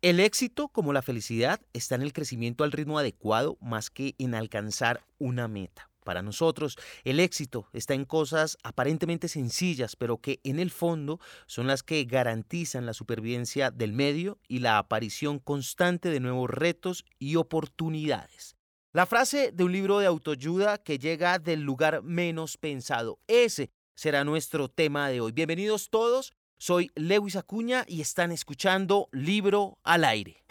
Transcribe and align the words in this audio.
El 0.00 0.20
éxito, 0.20 0.68
como 0.68 0.92
la 0.92 1.02
felicidad, 1.02 1.60
está 1.72 1.96
en 1.96 2.02
el 2.02 2.12
crecimiento 2.12 2.62
al 2.62 2.70
ritmo 2.70 3.00
adecuado 3.00 3.58
más 3.60 3.90
que 3.90 4.14
en 4.18 4.36
alcanzar 4.36 5.04
una 5.18 5.48
meta. 5.48 5.90
Para 6.04 6.22
nosotros, 6.22 6.78
el 7.02 7.18
éxito 7.18 7.66
está 7.72 7.94
en 7.94 8.04
cosas 8.04 8.58
aparentemente 8.62 9.26
sencillas, 9.26 9.96
pero 9.96 10.18
que 10.18 10.38
en 10.44 10.60
el 10.60 10.70
fondo 10.70 11.18
son 11.48 11.66
las 11.66 11.82
que 11.82 12.04
garantizan 12.04 12.86
la 12.86 12.94
supervivencia 12.94 13.72
del 13.72 13.92
medio 13.92 14.38
y 14.46 14.60
la 14.60 14.78
aparición 14.78 15.40
constante 15.40 16.10
de 16.10 16.20
nuevos 16.20 16.48
retos 16.48 17.04
y 17.18 17.34
oportunidades. 17.34 18.54
La 18.92 19.04
frase 19.04 19.50
de 19.50 19.64
un 19.64 19.72
libro 19.72 19.98
de 19.98 20.06
autoayuda 20.06 20.78
que 20.78 21.00
llega 21.00 21.40
del 21.40 21.62
lugar 21.62 22.04
menos 22.04 22.56
pensado. 22.56 23.18
Ese 23.26 23.72
será 23.96 24.22
nuestro 24.22 24.68
tema 24.68 25.08
de 25.08 25.20
hoy. 25.20 25.32
Bienvenidos 25.32 25.90
todos 25.90 26.32
soy 26.58 26.90
Lewis 26.94 27.36
Acuña 27.36 27.84
y 27.86 28.00
están 28.00 28.32
escuchando 28.32 29.08
Libro 29.12 29.78
al 29.84 30.04
Aire. 30.04 30.44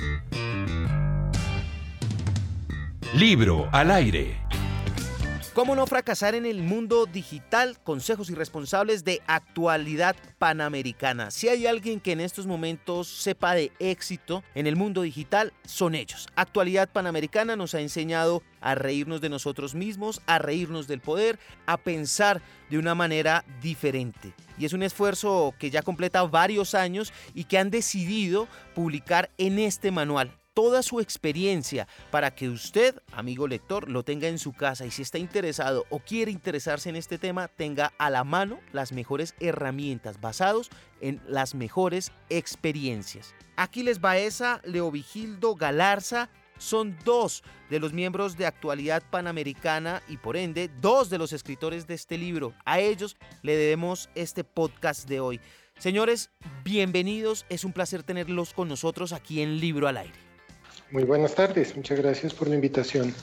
Libro 3.14 3.70
al 3.72 3.92
Aire. 3.92 4.47
¿Cómo 5.58 5.76
no 5.76 5.88
fracasar 5.88 6.36
en 6.36 6.46
el 6.46 6.62
mundo 6.62 7.08
digital? 7.08 7.80
Consejos 7.84 8.30
irresponsables 8.30 9.04
de 9.04 9.24
actualidad 9.26 10.16
panamericana. 10.38 11.32
Si 11.32 11.50
hay 11.50 11.66
alguien 11.66 12.00
que 12.00 12.12
en 12.12 12.20
estos 12.20 12.46
momentos 12.46 13.08
sepa 13.08 13.56
de 13.56 13.72
éxito 13.80 14.44
en 14.54 14.68
el 14.68 14.76
mundo 14.76 15.02
digital, 15.02 15.54
son 15.66 15.96
ellos. 15.96 16.28
Actualidad 16.36 16.90
panamericana 16.90 17.56
nos 17.56 17.74
ha 17.74 17.82
enseñado 17.82 18.44
a 18.62 18.76
reírnos 18.76 19.20
de 19.20 19.30
nosotros 19.30 19.74
mismos, 19.74 20.22
a 20.28 20.38
reírnos 20.38 20.88
del 20.88 21.02
poder, 21.02 21.40
a 21.66 21.78
pensar 21.78 22.40
de 22.70 22.78
una 22.78 22.94
manera 22.94 23.44
diferente. 23.60 24.34
Y 24.60 24.66
es 24.66 24.74
un 24.74 24.84
esfuerzo 24.84 25.56
que 25.58 25.72
ya 25.72 25.82
completa 25.82 26.22
varios 26.22 26.76
años 26.76 27.12
y 27.34 27.46
que 27.46 27.58
han 27.58 27.72
decidido 27.72 28.48
publicar 28.76 29.32
en 29.40 29.58
este 29.58 29.90
manual 29.90 30.38
toda 30.58 30.82
su 30.82 31.00
experiencia 31.00 31.88
para 32.10 32.34
que 32.34 32.50
usted, 32.50 33.00
amigo 33.12 33.48
lector, 33.48 33.92
lo 33.92 34.02
tenga 34.02 34.28
en 34.28 34.40
su 34.40 34.54
casa 34.54 34.88
y 34.88 34.90
si 34.90 35.04
está 35.04 35.20
interesado 35.20 35.86
o 35.92 36.00
quiere 36.00 36.32
interesarse 36.32 36.90
en 36.90 36.96
este 36.96 37.20
tema, 37.20 37.48
tenga 37.48 37.94
a 38.00 38.10
la 38.10 38.24
mano 38.24 38.60
las 38.74 38.92
mejores 38.92 39.36
herramientas 39.40 40.20
basados 40.20 40.72
en 41.00 41.22
las 41.28 41.54
mejores 41.54 42.12
experiencias. 42.30 43.36
Aquiles 43.56 44.02
Baeza, 44.02 44.60
Leovigildo 44.64 45.54
Galarza, 45.54 46.32
son 46.58 46.98
dos 47.06 47.44
de 47.70 47.80
los 47.80 47.94
miembros 47.94 48.36
de 48.36 48.48
Actualidad 48.48 49.04
Panamericana 49.12 50.02
y 50.08 50.18
por 50.18 50.38
ende 50.38 50.72
dos 50.82 51.12
de 51.12 51.20
los 51.20 51.34
escritores 51.34 51.86
de 51.86 51.94
este 51.94 52.18
libro. 52.18 52.56
A 52.66 52.80
ellos 52.80 53.16
le 53.44 53.56
debemos 53.56 54.10
este 54.16 54.44
podcast 54.44 55.08
de 55.08 55.20
hoy. 55.20 55.40
Señores, 55.78 56.32
bienvenidos. 56.64 57.46
Es 57.48 57.64
un 57.64 57.74
placer 57.74 58.02
tenerlos 58.02 58.56
con 58.56 58.68
nosotros 58.68 59.14
aquí 59.14 59.44
en 59.44 59.60
Libro 59.60 59.88
al 59.88 59.98
Aire. 59.98 60.27
Muy 60.90 61.04
buenas 61.04 61.36
tardes, 61.36 61.76
muchas 61.76 62.00
gracias 62.00 62.34
por 62.34 62.48
la 62.48 62.56
invitación. 62.56 63.14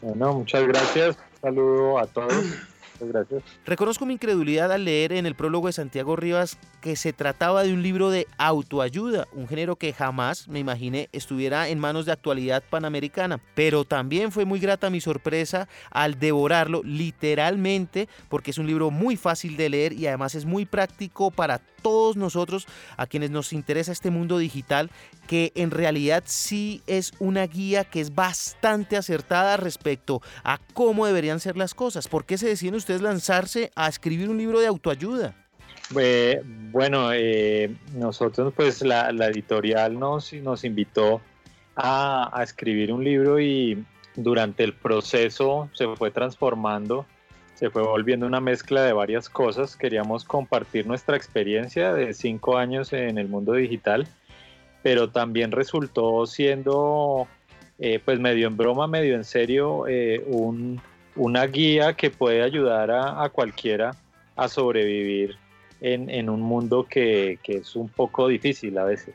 Bueno, 0.00 0.32
muchas 0.32 0.66
gracias. 0.66 1.16
Saludo 1.40 1.98
a 1.98 2.06
todos. 2.06 2.32
Muchas 2.32 3.08
gracias. 3.08 3.42
Reconozco 3.66 4.06
mi 4.06 4.14
incredulidad 4.14 4.72
al 4.72 4.84
leer 4.84 5.12
en 5.12 5.26
el 5.26 5.34
prólogo 5.34 5.66
de 5.66 5.74
Santiago 5.74 6.16
Rivas 6.16 6.56
que 6.80 6.96
se 6.96 7.12
trataba 7.12 7.62
de 7.62 7.74
un 7.74 7.82
libro 7.82 8.08
de 8.08 8.26
autoayuda, 8.38 9.26
un 9.32 9.48
género 9.48 9.76
que 9.76 9.92
jamás 9.92 10.48
me 10.48 10.60
imaginé 10.60 11.10
estuviera 11.12 11.68
en 11.68 11.78
manos 11.78 12.06
de 12.06 12.12
actualidad 12.12 12.62
panamericana. 12.70 13.38
Pero 13.54 13.84
también 13.84 14.32
fue 14.32 14.46
muy 14.46 14.58
grata 14.58 14.88
mi 14.88 15.02
sorpresa 15.02 15.68
al 15.90 16.18
devorarlo 16.18 16.82
literalmente 16.84 18.08
porque 18.30 18.52
es 18.52 18.58
un 18.58 18.66
libro 18.66 18.90
muy 18.90 19.16
fácil 19.16 19.58
de 19.58 19.68
leer 19.68 19.92
y 19.92 20.06
además 20.06 20.34
es 20.34 20.46
muy 20.46 20.64
práctico 20.64 21.30
para 21.30 21.60
todos 21.84 22.16
nosotros 22.16 22.66
a 22.96 23.06
quienes 23.06 23.30
nos 23.30 23.52
interesa 23.52 23.92
este 23.92 24.08
mundo 24.08 24.38
digital 24.38 24.90
que 25.28 25.52
en 25.54 25.70
realidad 25.70 26.24
sí 26.24 26.80
es 26.86 27.12
una 27.18 27.46
guía 27.46 27.84
que 27.84 28.00
es 28.00 28.14
bastante 28.14 28.96
acertada 28.96 29.58
respecto 29.58 30.22
a 30.44 30.58
cómo 30.72 31.04
deberían 31.06 31.40
ser 31.40 31.58
las 31.58 31.74
cosas. 31.74 32.08
¿Por 32.08 32.24
qué 32.24 32.38
se 32.38 32.48
deciden 32.48 32.74
ustedes 32.74 33.02
lanzarse 33.02 33.70
a 33.76 33.86
escribir 33.86 34.30
un 34.30 34.38
libro 34.38 34.60
de 34.60 34.66
autoayuda? 34.66 35.34
bueno, 36.72 37.12
eh, 37.12 37.76
nosotros 37.94 38.54
pues 38.56 38.82
la, 38.82 39.10
editorial 39.10 39.98
nos, 39.98 40.32
nos 40.32 40.64
invitó 40.64 41.20
a, 41.76 42.30
a, 42.32 42.42
escribir 42.42 42.90
un 42.90 43.04
libro 43.04 43.38
y 43.38 43.84
durante 44.16 44.64
el 44.64 44.72
proceso 44.72 45.68
se 45.74 45.86
fue 45.94 46.10
transformando, 46.10 47.04
se 47.64 47.70
fue 47.70 47.82
volviendo 47.82 48.26
una 48.26 48.42
mezcla 48.42 48.82
de 48.82 48.92
varias 48.92 49.30
cosas. 49.30 49.74
Queríamos 49.74 50.22
compartir 50.22 50.86
nuestra 50.86 51.16
experiencia 51.16 51.94
de 51.94 52.12
cinco 52.12 52.58
años 52.58 52.92
en 52.92 53.16
el 53.16 53.26
mundo 53.26 53.54
digital, 53.54 54.06
pero 54.82 55.08
también 55.08 55.50
resultó 55.50 56.26
siendo 56.26 57.26
eh, 57.78 58.00
pues 58.04 58.20
medio 58.20 58.48
en 58.48 58.58
broma, 58.58 58.86
medio 58.86 59.14
en 59.14 59.24
serio, 59.24 59.86
eh, 59.88 60.22
un, 60.26 60.78
una 61.16 61.46
guía 61.46 61.94
que 61.94 62.10
puede 62.10 62.42
ayudar 62.42 62.90
a, 62.90 63.24
a 63.24 63.30
cualquiera 63.30 63.96
a 64.36 64.46
sobrevivir 64.48 65.38
en, 65.80 66.28
un 66.28 66.42
mundo 66.42 66.86
que, 66.86 67.38
es 67.46 67.76
un 67.76 67.88
poco 67.88 68.28
difícil 68.28 68.76
a 68.76 68.84
veces. 68.84 69.14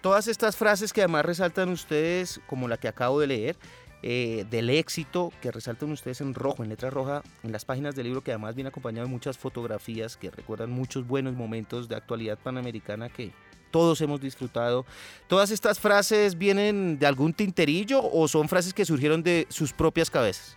Todas 0.00 0.26
estas 0.26 0.56
frases 0.56 0.90
que 0.90 1.02
además 1.02 1.26
resaltan 1.26 1.68
ustedes, 1.68 2.40
como 2.46 2.66
la 2.66 2.78
que 2.78 2.88
acabo 2.88 3.20
de 3.20 3.26
leer, 3.26 3.56
eh, 4.02 4.44
del 4.50 4.70
éxito 4.70 5.32
que 5.40 5.50
resaltan 5.50 5.92
ustedes 5.92 6.20
en 6.20 6.34
rojo, 6.34 6.62
en 6.62 6.68
letra 6.68 6.90
roja, 6.90 7.22
en 7.42 7.52
las 7.52 7.64
páginas 7.64 7.94
del 7.94 8.06
libro, 8.06 8.22
que 8.22 8.32
además 8.32 8.54
viene 8.54 8.68
acompañado 8.68 9.06
de 9.06 9.12
muchas 9.12 9.38
fotografías 9.38 10.16
que 10.16 10.30
recuerdan 10.30 10.70
muchos 10.70 11.06
buenos 11.06 11.34
momentos 11.34 11.88
de 11.88 11.96
actualidad 11.96 12.38
panamericana 12.38 13.08
que 13.08 13.32
todos 13.70 14.00
hemos 14.00 14.20
disfrutado. 14.20 14.84
¿Todas 15.26 15.50
estas 15.50 15.80
frases 15.80 16.36
vienen 16.36 16.98
de 16.98 17.06
algún 17.06 17.32
tinterillo 17.32 18.02
o 18.02 18.28
son 18.28 18.48
frases 18.48 18.74
que 18.74 18.84
surgieron 18.84 19.22
de 19.22 19.46
sus 19.48 19.72
propias 19.72 20.10
cabezas? 20.10 20.56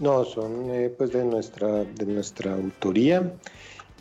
No, 0.00 0.24
son 0.24 0.70
eh, 0.70 0.92
pues 0.96 1.12
de 1.12 1.24
nuestra, 1.24 1.84
de 1.84 2.06
nuestra 2.06 2.54
autoría. 2.54 3.32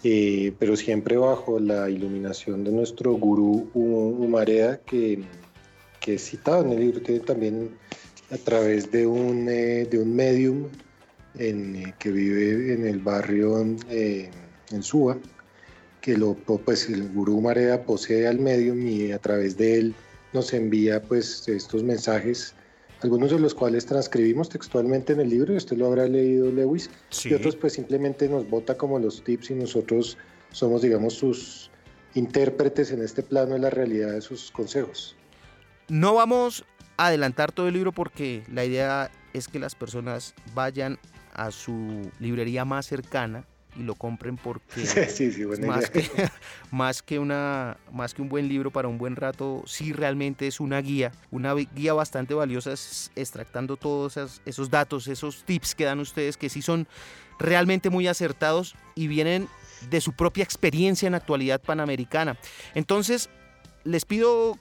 Eh, 0.03 0.53
pero 0.59 0.75
siempre 0.75 1.17
bajo 1.17 1.59
la 1.59 1.89
iluminación 1.89 2.63
de 2.63 2.71
nuestro 2.71 3.13
gurú 3.13 3.71
Humareda, 3.73 4.77
que, 4.81 5.23
que 5.99 6.13
es 6.13 6.29
citado 6.29 6.63
en 6.63 6.73
el 6.73 6.79
libro, 6.79 7.01
tiene 7.01 7.21
también 7.21 7.75
a 8.35 8.37
través 8.37 8.91
de 8.91 9.07
un, 9.07 9.47
eh, 9.49 9.87
de 9.89 9.99
un 9.99 10.15
medium 10.15 10.67
en, 11.37 11.75
eh, 11.75 11.93
que 11.99 12.11
vive 12.11 12.73
en 12.73 12.85
el 12.85 12.99
barrio 12.99 13.59
en 13.59 14.83
Suba, 14.83 15.17
que 16.01 16.17
lo, 16.17 16.35
pues, 16.35 16.89
el 16.89 17.09
gurú 17.09 17.37
Humareda 17.37 17.83
posee 17.83 18.27
al 18.27 18.39
medium 18.39 18.85
y 18.85 19.11
a 19.11 19.19
través 19.19 19.57
de 19.57 19.77
él 19.79 19.95
nos 20.33 20.53
envía 20.53 21.01
pues, 21.01 21.47
estos 21.47 21.83
mensajes 21.83 22.53
algunos 23.01 23.31
de 23.31 23.39
los 23.39 23.53
cuales 23.53 23.85
transcribimos 23.85 24.49
textualmente 24.49 25.13
en 25.13 25.19
el 25.19 25.29
libro, 25.29 25.53
y 25.53 25.57
usted 25.57 25.77
lo 25.77 25.87
habrá 25.87 26.07
leído, 26.07 26.51
Lewis, 26.51 26.89
y 27.23 27.33
otros 27.33 27.55
pues 27.55 27.73
simplemente 27.73 28.27
nos 28.27 28.49
bota 28.49 28.75
como 28.75 28.99
los 28.99 29.23
tips 29.23 29.51
y 29.51 29.55
nosotros 29.55 30.17
somos, 30.51 30.81
digamos, 30.81 31.13
sus 31.13 31.69
intérpretes 32.15 32.91
en 32.91 33.03
este 33.03 33.21
plano 33.21 33.53
de 33.53 33.59
la 33.59 33.69
realidad 33.69 34.13
de 34.13 34.21
sus 34.21 34.49
consejos. 34.51 35.15
No 35.87 36.15
vamos 36.15 36.65
adelantar 36.97 37.51
todo 37.51 37.67
el 37.67 37.73
libro 37.73 37.91
porque 37.91 38.43
la 38.51 38.65
idea 38.65 39.11
es 39.33 39.47
que 39.47 39.59
las 39.59 39.75
personas 39.75 40.33
vayan 40.53 40.99
a 41.33 41.51
su 41.51 42.09
librería 42.19 42.65
más 42.65 42.85
cercana 42.85 43.45
y 43.77 43.83
lo 43.83 43.95
compren 43.95 44.37
porque 44.37 44.83
más, 45.67 45.89
que, 45.89 46.09
más, 46.71 47.01
que, 47.01 47.19
una, 47.19 47.77
más 47.91 48.13
que 48.13 48.21
un 48.21 48.29
buen 48.29 48.47
libro 48.47 48.71
para 48.71 48.87
un 48.87 48.97
buen 48.97 49.15
rato, 49.15 49.63
sí 49.65 49.93
realmente 49.93 50.47
es 50.47 50.59
una 50.59 50.81
guía, 50.81 51.11
una 51.31 51.53
guía 51.53 51.93
bastante 51.93 52.33
valiosa 52.33 52.71
extractando 53.15 53.77
todos 53.77 54.17
esos, 54.45 54.69
datos, 54.69 55.07
esos 55.07 55.43
tips 55.43 55.75
que 55.75 55.85
dan 55.85 55.99
ustedes 55.99 56.37
que 56.37 56.49
sí 56.49 56.61
son 56.61 56.87
realmente 57.37 57.89
muy 57.89 58.07
acertados 58.07 58.75
y 58.95 59.07
vienen 59.07 59.49
de 59.89 59.99
su 59.99 60.13
propia 60.13 60.43
experiencia 60.43 61.07
en 61.07 61.15
actualidad 61.15 61.61
panamericana. 61.61 62.37
Entonces, 62.73 63.29
les 63.83 64.05
pido 64.05 64.57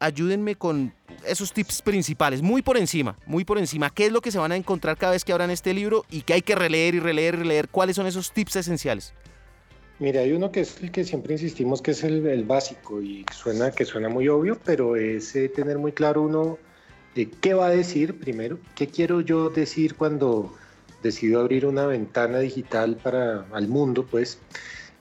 ayúdenme 0.00 0.56
con 0.56 0.92
esos 1.24 1.52
tips 1.52 1.82
principales, 1.82 2.42
muy 2.42 2.62
por 2.62 2.76
encima, 2.76 3.16
muy 3.26 3.44
por 3.44 3.58
encima. 3.58 3.90
¿Qué 3.90 4.06
es 4.06 4.12
lo 4.12 4.20
que 4.20 4.32
se 4.32 4.38
van 4.38 4.50
a 4.50 4.56
encontrar 4.56 4.96
cada 4.96 5.12
vez 5.12 5.24
que 5.24 5.32
abran 5.32 5.50
este 5.50 5.72
libro 5.74 6.04
y 6.10 6.22
que 6.22 6.32
hay 6.32 6.42
que 6.42 6.54
releer 6.56 6.94
y 6.96 7.00
releer 7.00 7.34
y 7.34 7.38
releer? 7.38 7.68
¿Cuáles 7.68 7.96
son 7.96 8.06
esos 8.06 8.32
tips 8.32 8.56
esenciales? 8.56 9.14
Mira, 10.00 10.22
hay 10.22 10.32
uno 10.32 10.50
que 10.50 10.60
es 10.60 10.80
el 10.82 10.90
que 10.90 11.04
siempre 11.04 11.34
insistimos 11.34 11.82
que 11.82 11.90
es 11.90 12.02
el, 12.02 12.44
básico 12.44 13.02
y 13.02 13.24
suena 13.32 13.70
que 13.70 13.84
suena 13.84 14.08
muy 14.08 14.28
obvio, 14.28 14.58
pero 14.64 14.96
es 14.96 15.36
eh, 15.36 15.50
tener 15.50 15.78
muy 15.78 15.92
claro 15.92 16.22
uno 16.22 16.58
de 17.14 17.28
qué 17.28 17.52
va 17.52 17.66
a 17.66 17.70
decir 17.70 18.18
primero, 18.18 18.58
qué 18.74 18.86
quiero 18.86 19.20
yo 19.20 19.50
decir 19.50 19.96
cuando 19.96 20.54
decido 21.02 21.40
abrir 21.40 21.66
una 21.66 21.84
ventana 21.86 22.38
digital 22.38 22.96
para 22.96 23.44
al 23.52 23.68
mundo, 23.68 24.06
pues 24.10 24.38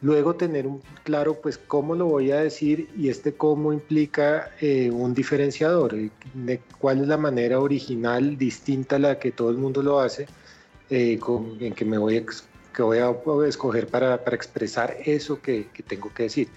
Luego 0.02 0.36
tener 0.36 0.66
un 0.66 0.82
claro, 1.04 1.42
pues, 1.42 1.58
cómo 1.58 1.94
lo 1.94 2.06
voy 2.06 2.32
a 2.32 2.38
decir 2.38 2.90
y 2.98 3.10
este 3.10 3.34
cómo 3.34 3.74
implica 3.74 4.52
eh, 4.62 4.90
un 4.90 5.14
diferenciador, 5.14 5.94
eh, 5.94 6.10
de 6.34 6.62
cuál 6.80 7.02
es 7.02 7.08
la 7.08 7.18
manera 7.18 7.60
original, 7.60 8.38
distinta 8.38 8.96
a 8.96 9.00
la 9.00 9.20
que 9.20 9.32
todo 9.32 9.50
el 9.50 9.58
mundo 9.58 9.84
lo 9.84 10.00
hace, 10.00 10.28
eh, 10.90 11.20
en 11.60 11.74
que 11.74 11.84
me 11.84 11.98
voy 11.98 12.18
a, 12.18 12.24
que 12.74 12.82
voy 12.82 13.00
a 13.00 13.14
escoger 13.48 13.88
para, 13.88 14.24
para 14.24 14.38
expresar 14.38 14.96
eso 15.06 15.42
que, 15.42 15.68
que, 15.74 15.84
tengo 15.84 16.14
que 16.14 16.24
decir. 16.24 16.48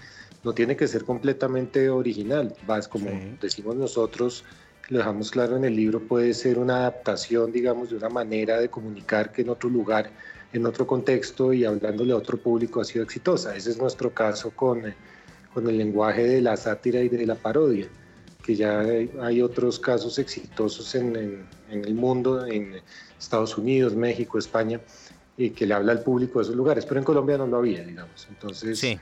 no 0.43 0.53
tiene 0.53 0.77
que 0.77 0.87
ser 0.87 1.03
completamente 1.03 1.89
original, 1.89 2.55
vas 2.65 2.87
como 2.87 3.09
decimos 3.41 3.75
nosotros, 3.75 4.45
lo 4.89 4.97
dejamos 4.99 5.31
claro 5.31 5.57
en 5.57 5.65
el 5.65 5.75
libro, 5.75 5.99
puede 6.01 6.33
ser 6.33 6.59
una 6.59 6.77
adaptación, 6.77 7.51
digamos, 7.51 7.89
de 7.89 7.97
una 7.97 8.09
manera 8.09 8.59
de 8.59 8.69
comunicar 8.69 9.31
que 9.31 9.41
en 9.41 9.49
otro 9.49 9.69
lugar, 9.69 10.11
en 10.53 10.65
otro 10.67 10.85
contexto 10.85 11.51
y 11.51 11.65
hablándole 11.65 12.13
a 12.13 12.17
otro 12.17 12.37
público 12.37 12.79
ha 12.79 12.85
sido 12.85 13.03
exitosa. 13.03 13.55
Ese 13.55 13.71
es 13.71 13.77
nuestro 13.77 14.13
caso 14.13 14.51
con, 14.51 14.83
con 15.53 15.67
el 15.67 15.77
lenguaje 15.77 16.23
de 16.23 16.41
la 16.41 16.55
sátira 16.55 17.01
y 17.01 17.09
de 17.09 17.25
la 17.25 17.35
parodia, 17.35 17.87
que 18.43 18.55
ya 18.55 18.81
hay 19.21 19.41
otros 19.41 19.79
casos 19.79 20.19
exitosos 20.19 20.93
en, 20.95 21.45
en, 21.69 21.85
el 21.85 21.95
mundo, 21.95 22.45
en 22.45 22.75
Estados 23.19 23.57
Unidos, 23.57 23.95
México, 23.95 24.37
España, 24.37 24.79
y 25.37 25.49
que 25.49 25.65
le 25.65 25.73
habla 25.73 25.91
al 25.91 26.03
público 26.03 26.37
de 26.39 26.43
esos 26.43 26.55
lugares, 26.55 26.85
pero 26.85 26.99
en 26.99 27.05
Colombia 27.05 27.37
no 27.37 27.47
lo 27.47 27.57
había, 27.57 27.83
digamos. 27.83 28.27
Entonces, 28.29 28.77
sí. 28.77 28.99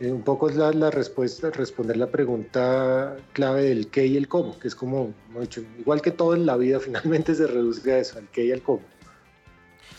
Eh, 0.00 0.12
un 0.12 0.22
poco 0.22 0.48
es 0.48 0.56
la, 0.56 0.72
la, 0.72 0.90
respuesta, 0.90 1.50
responder 1.50 1.96
la 1.96 2.06
pregunta 2.06 3.16
clave 3.32 3.64
del 3.64 3.88
qué 3.88 4.06
y 4.06 4.16
el 4.16 4.28
cómo, 4.28 4.58
que 4.58 4.68
es 4.68 4.74
como, 4.74 5.12
dicho, 5.40 5.62
igual 5.78 6.02
que 6.02 6.12
todo 6.12 6.34
en 6.34 6.46
la 6.46 6.56
vida, 6.56 6.78
finalmente 6.84 7.34
se 7.34 7.46
reduce 7.46 7.92
a 7.92 7.98
eso, 7.98 8.18
al 8.18 8.28
qué 8.30 8.46
y 8.46 8.50
el 8.50 8.62
cómo. 8.62 8.82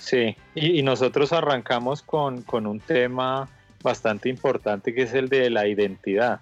Sí, 0.10 0.36
y, 0.56 0.80
y 0.80 0.82
nosotros 0.82 1.34
arrancamos 1.34 2.02
con, 2.02 2.42
con 2.42 2.66
un 2.66 2.80
tema 2.80 3.48
bastante 3.84 4.28
importante 4.28 4.96
que 4.96 5.04
es 5.04 5.14
el 5.14 5.30
de 5.30 5.52
la 5.52 5.68
identidad 5.68 6.42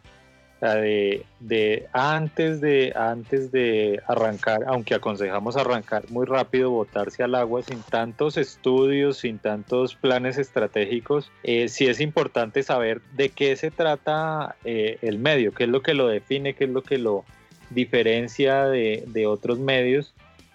de, 0.62 1.26
de, 1.42 1.88
antes 1.92 2.62
de 2.62 2.94
antes 2.96 3.52
de 3.52 4.02
arrancar, 4.08 4.64
aunque 4.68 4.96
aconsejamos 4.96 5.58
arrancar 5.58 6.10
muy 6.10 6.26
rápido, 6.26 6.72
botarse 6.72 7.24
al 7.24 7.36
agua 7.36 7.62
sin 7.62 7.82
tantos 7.82 8.38
estudios, 8.38 9.18
sin 9.18 9.38
tantos 9.38 9.96
planes 9.96 10.38
estratégicos, 10.38 11.30
eh, 11.44 11.68
sí 11.68 11.88
es 11.88 12.00
importante 12.00 12.64
saber 12.64 13.02
de 13.18 13.30
qué 13.30 13.58
se 13.58 13.70
trata 13.70 14.56
eh, 14.64 14.98
el 15.02 15.20
medio, 15.20 15.54
qué 15.54 15.66
es 15.66 15.70
lo 15.70 15.82
que 15.82 15.94
lo 15.94 16.08
define, 16.08 16.54
qué 16.54 16.64
es 16.64 16.70
lo 16.70 16.84
que 16.84 16.98
lo 17.00 17.26
diferencia 17.70 18.64
de, 18.66 19.04
de 19.08 19.28
otros 19.28 19.60
medios. 19.60 20.14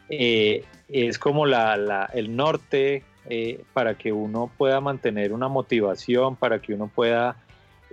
Eh, 0.08 0.64
es 0.92 1.18
como 1.18 1.46
la, 1.46 2.08
el 2.12 2.36
norte 2.36 3.02
para 3.72 3.94
que 3.94 4.12
uno 4.12 4.50
pueda 4.58 4.80
mantener 4.80 5.32
una 5.32 5.48
motivación, 5.48 6.36
para 6.36 6.60
que 6.60 6.74
uno 6.74 6.90
pueda 6.92 7.36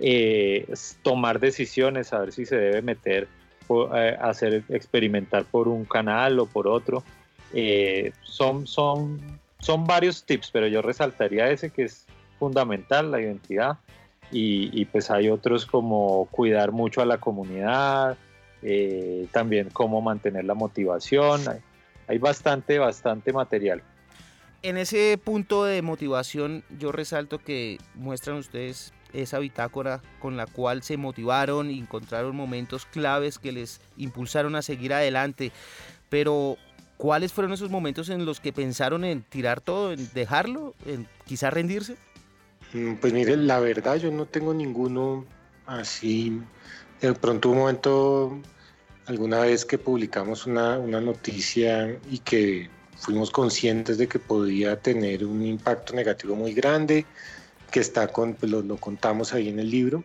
eh, 0.02 0.66
tomar 1.02 1.40
decisiones, 1.40 2.08
saber 2.08 2.32
si 2.32 2.46
se 2.46 2.56
debe 2.56 2.80
meter, 2.80 3.28
eh, 3.94 4.16
hacer 4.18 4.64
experimentar 4.70 5.44
por 5.44 5.68
un 5.68 5.84
canal 5.84 6.38
o 6.38 6.46
por 6.46 6.66
otro. 6.66 7.04
Eh, 7.52 8.12
son, 8.22 8.66
son, 8.66 9.20
son 9.58 9.86
varios 9.86 10.24
tips, 10.24 10.50
pero 10.52 10.66
yo 10.68 10.80
resaltaría 10.80 11.50
ese 11.50 11.68
que 11.68 11.84
es 11.84 12.06
fundamental, 12.38 13.10
la 13.10 13.20
identidad. 13.20 13.78
Y, 14.32 14.84
pues 14.86 15.10
hay 15.10 15.28
otros 15.28 15.66
como 15.66 16.26
cuidar 16.26 16.70
mucho 16.70 17.02
a 17.02 17.04
la 17.04 17.18
comunidad, 17.18 18.16
también 19.32 19.70
cómo 19.72 20.00
mantener 20.00 20.44
la 20.44 20.54
motivación. 20.54 21.40
Hay 22.10 22.18
bastante, 22.18 22.78
bastante 22.80 23.32
material. 23.32 23.82
En 24.62 24.76
ese 24.76 25.18
punto 25.22 25.64
de 25.64 25.80
motivación, 25.80 26.64
yo 26.76 26.90
resalto 26.90 27.38
que 27.38 27.78
muestran 27.94 28.36
ustedes 28.36 28.92
esa 29.12 29.38
bitácora 29.38 30.02
con 30.18 30.36
la 30.36 30.46
cual 30.46 30.82
se 30.82 30.96
motivaron 30.96 31.70
y 31.70 31.78
encontraron 31.78 32.34
momentos 32.34 32.84
claves 32.84 33.38
que 33.38 33.52
les 33.52 33.80
impulsaron 33.96 34.56
a 34.56 34.62
seguir 34.62 34.92
adelante. 34.92 35.52
Pero, 36.08 36.56
¿cuáles 36.96 37.32
fueron 37.32 37.52
esos 37.52 37.70
momentos 37.70 38.08
en 38.08 38.26
los 38.26 38.40
que 38.40 38.52
pensaron 38.52 39.04
en 39.04 39.22
tirar 39.22 39.60
todo, 39.60 39.92
en 39.92 40.12
dejarlo, 40.12 40.74
en 40.86 41.06
quizá 41.26 41.50
rendirse? 41.50 41.96
Mm, 42.72 42.94
pues 42.96 43.12
mire, 43.12 43.36
la 43.36 43.60
verdad 43.60 43.96
yo 43.96 44.10
no 44.10 44.26
tengo 44.26 44.52
ninguno 44.52 45.24
así. 45.64 46.42
De 47.00 47.14
pronto 47.14 47.50
un 47.50 47.58
momento, 47.58 48.36
alguna 49.10 49.40
vez 49.40 49.64
que 49.64 49.76
publicamos 49.76 50.46
una, 50.46 50.78
una 50.78 51.00
noticia 51.00 51.98
y 52.08 52.18
que 52.20 52.70
fuimos 52.96 53.30
conscientes 53.30 53.98
de 53.98 54.06
que 54.06 54.20
podía 54.20 54.78
tener 54.78 55.24
un 55.24 55.44
impacto 55.44 55.94
negativo 55.94 56.36
muy 56.36 56.54
grande, 56.54 57.04
que 57.72 57.80
está 57.80 58.06
con, 58.06 58.34
pues 58.34 58.52
lo, 58.52 58.76
contamos 58.76 59.34
ahí 59.34 59.48
en 59.48 59.58
el 59.58 59.68
libro, 59.68 60.04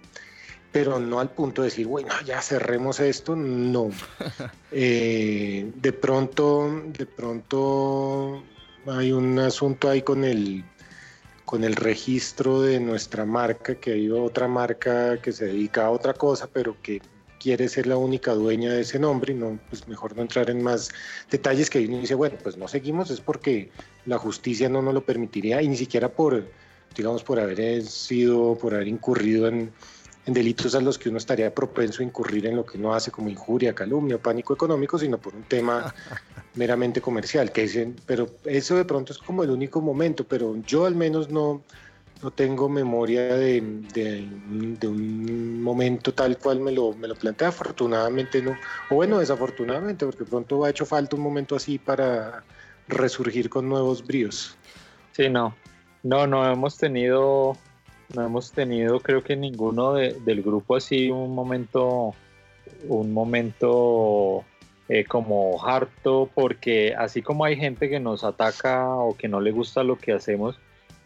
pero 0.72 1.00
no 1.00 1.20
al 1.20 1.30
punto 1.30 1.62
de 1.62 1.68
decir, 1.68 1.86
bueno, 1.86 2.10
ya 2.26 2.42
cerremos 2.42 3.00
esto, 3.00 3.36
no. 3.36 3.92
Eh, 4.78 5.72
de 5.74 5.94
pronto, 5.94 6.84
de 6.88 7.06
pronto 7.06 8.44
hay 8.88 9.14
un 9.14 9.40
asunto 9.40 9.90
ahí 9.90 10.02
con 10.02 10.26
el, 10.26 10.66
con 11.46 11.64
el 11.64 11.78
registro 11.78 12.62
de 12.62 12.82
nuestra 12.82 13.24
marca, 13.24 13.76
que 13.76 13.94
hay 13.94 14.10
otra 14.10 14.50
marca 14.50 15.18
que 15.22 15.32
se 15.32 15.46
dedica 15.46 15.86
a 15.86 15.92
otra 15.92 16.14
cosa, 16.14 16.50
pero 16.52 16.76
que 16.82 17.02
quiere 17.46 17.70
ser 17.70 17.86
la 17.86 17.96
única 17.96 18.34
dueña 18.34 18.74
de 18.74 18.82
ese 18.82 18.98
nombre 18.98 19.32
y 19.32 19.36
no, 19.36 19.60
pues 19.70 19.88
mejor 19.88 20.16
no 20.16 20.24
entrar 20.24 20.50
en 20.50 20.64
más 20.64 20.90
detalles 21.30 21.70
que 21.70 21.86
uno 21.86 22.00
dice, 22.00 22.16
bueno, 22.16 22.40
pues 22.42 22.58
no 22.58 22.68
seguimos, 22.68 23.12
es 23.12 23.22
porque 23.22 23.70
la 24.08 24.18
justicia 24.18 24.68
no 24.68 24.82
nos 24.82 24.96
lo 24.96 25.06
permitiría 25.06 25.62
y 25.62 25.68
ni 25.68 25.78
siquiera 25.78 26.10
por 26.10 26.44
digamos, 26.96 27.24
por 27.24 27.40
haber 27.40 27.84
sido, 27.84 28.58
por 28.58 28.74
haber 28.74 28.88
incurrido 28.88 29.48
en, 29.48 29.72
delitos 30.26 30.74
a 30.74 30.82
los 30.82 30.98
que 30.98 31.10
uno 31.10 31.20
estaría 31.20 31.54
propenso 31.54 32.02
a 32.02 32.06
incurrir 32.06 32.48
en 32.48 32.56
lo 32.56 32.66
que 32.66 32.80
uno 32.80 32.96
hace 32.96 33.12
como 33.12 33.30
injuria, 33.30 33.76
calumnia, 33.76 34.18
pánico 34.18 34.56
económico, 34.56 34.98
sino 34.98 35.20
por 35.20 35.36
un 35.36 35.44
tema 35.44 35.94
meramente 36.56 37.00
comercial. 37.00 37.52
Que 37.52 37.62
dicen, 37.62 37.96
pero 38.08 38.28
eso 38.44 38.76
de 38.76 38.86
pronto 38.86 39.14
es 39.14 39.20
como 39.20 39.44
el 39.44 39.52
único 39.52 39.82
momento, 39.82 40.24
pero 40.24 40.56
yo 40.66 40.88
al 40.88 40.96
menos 40.96 41.30
no, 41.30 41.62
no 42.26 42.32
tengo 42.32 42.68
memoria 42.68 43.36
de, 43.36 43.62
de, 43.94 44.88
un 44.88 45.62
momento 45.62 46.12
tal 46.12 46.40
cual 46.40 46.60
me 46.60 46.72
lo, 46.72 46.94
me 46.94 47.08
lo 47.08 47.14
plantea. 47.14 47.50
Afortunadamente 47.50 48.42
no, 48.42 48.58
o 48.90 48.96
bueno, 48.96 49.20
desafortunadamente, 49.20 50.08
porque 50.08 50.26
pronto 50.26 50.66
ha 50.66 50.72
hecho 50.72 50.88
falta 50.88 51.16
un 51.16 51.22
momento 51.22 51.56
así 51.56 51.78
para 51.78 52.44
resurgir 52.88 53.48
con 53.48 53.70
nuevos 53.70 54.04
bríos. 54.04 54.58
Sí, 55.12 55.30
no, 55.30 55.56
no, 56.02 56.26
no 56.26 56.52
hemos 56.52 56.78
tenido, 56.80 57.56
no 58.16 58.26
hemos 58.26 58.52
tenido, 58.52 59.00
creo 59.02 59.24
que 59.24 59.36
ninguno 59.36 59.94
del 59.94 60.42
grupo 60.42 60.78
así 60.78 61.12
un 61.12 61.36
momento, 61.36 62.16
un 62.88 63.14
momento 63.14 64.44
eh, 64.90 65.06
como 65.06 65.64
harto, 65.64 66.28
porque 66.34 66.96
así 66.98 67.22
como 67.22 67.46
hay 67.46 67.56
gente 67.56 67.88
que 67.88 68.00
nos 68.00 68.24
ataca 68.24 68.90
o 68.96 69.16
que 69.16 69.28
no 69.28 69.42
le 69.42 69.52
gusta 69.52 69.84
lo 69.84 70.00
que 70.00 70.12
hacemos, 70.12 70.60